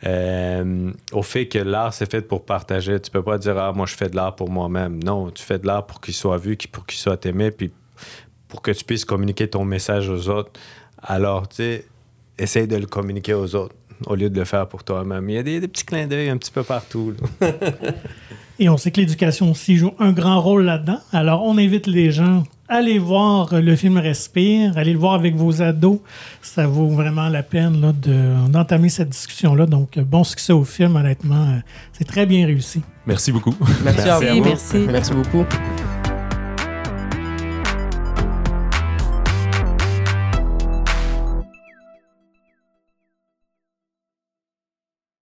euh, 0.05 0.91
au 1.13 1.21
fait 1.21 1.47
que 1.47 1.59
l'art, 1.59 1.93
c'est 1.93 2.09
fait 2.09 2.21
pour 2.21 2.43
partager. 2.43 2.99
Tu 2.99 3.09
peux 3.09 3.23
pas 3.23 3.37
dire, 3.37 3.57
ah, 3.57 3.71
moi, 3.71 3.85
je 3.85 3.95
fais 3.95 4.09
de 4.09 4.15
l'art 4.15 4.35
pour 4.35 4.49
moi-même. 4.49 5.01
Non, 5.03 5.31
tu 5.31 5.41
fais 5.43 5.57
de 5.57 5.65
l'art 5.65 5.85
pour 5.85 6.01
qu'il 6.01 6.13
soit 6.13 6.37
vu, 6.37 6.57
pour 6.71 6.85
qu'il 6.85 6.99
soit 6.99 7.25
aimé, 7.25 7.51
puis 7.51 7.71
pour 8.49 8.61
que 8.61 8.71
tu 8.71 8.83
puisses 8.83 9.05
communiquer 9.05 9.47
ton 9.47 9.63
message 9.63 10.09
aux 10.09 10.29
autres. 10.29 10.51
Alors, 11.01 11.47
tu 11.47 11.55
sais, 11.57 11.85
essaye 12.37 12.67
de 12.67 12.75
le 12.75 12.85
communiquer 12.87 13.33
aux 13.33 13.55
autres 13.55 13.75
au 14.05 14.15
lieu 14.15 14.29
de 14.29 14.37
le 14.37 14.45
faire 14.45 14.67
pour 14.67 14.83
toi-même. 14.83 15.29
Il 15.29 15.35
y 15.35 15.37
a 15.37 15.43
des 15.43 15.61
petits 15.67 15.85
clins 15.85 16.07
d'œil 16.07 16.29
un 16.29 16.37
petit 16.37 16.51
peu 16.51 16.63
partout. 16.63 17.13
Et 18.59 18.69
on 18.69 18.77
sait 18.77 18.91
que 18.91 19.01
l'éducation 19.01 19.51
aussi 19.51 19.75
joue 19.75 19.91
un 19.99 20.11
grand 20.11 20.39
rôle 20.39 20.63
là-dedans. 20.63 20.99
Alors, 21.11 21.43
on 21.43 21.57
invite 21.57 21.87
les 21.87 22.11
gens 22.11 22.43
à 22.69 22.75
aller 22.77 22.97
voir 22.99 23.53
le 23.61 23.75
film 23.75 23.97
Respire, 23.97 24.77
allez 24.77 24.93
le 24.93 24.97
voir 24.99 25.13
avec 25.13 25.35
vos 25.35 25.61
ados. 25.61 25.99
Ça 26.41 26.65
vaut 26.65 26.87
vraiment 26.87 27.27
la 27.29 27.43
peine 27.43 27.81
là, 27.81 27.91
de- 27.91 28.49
d'entamer 28.49 28.89
cette 28.89 29.09
discussion-là. 29.09 29.65
Donc, 29.65 29.99
bon 29.99 30.23
succès 30.23 30.53
au 30.53 30.63
film, 30.63 30.95
honnêtement. 30.95 31.35
euh, 31.49 31.59
C'est 31.93 32.05
très 32.05 32.25
bien 32.25 32.45
réussi. 32.45 32.81
Merci 33.05 33.31
beaucoup. 33.31 33.53
Merci, 33.83 34.09
à 34.09 34.19
Merci, 34.19 34.39
vous. 34.39 34.45
merci. 34.45 34.77
Merci 34.89 35.13
beaucoup. 35.13 35.45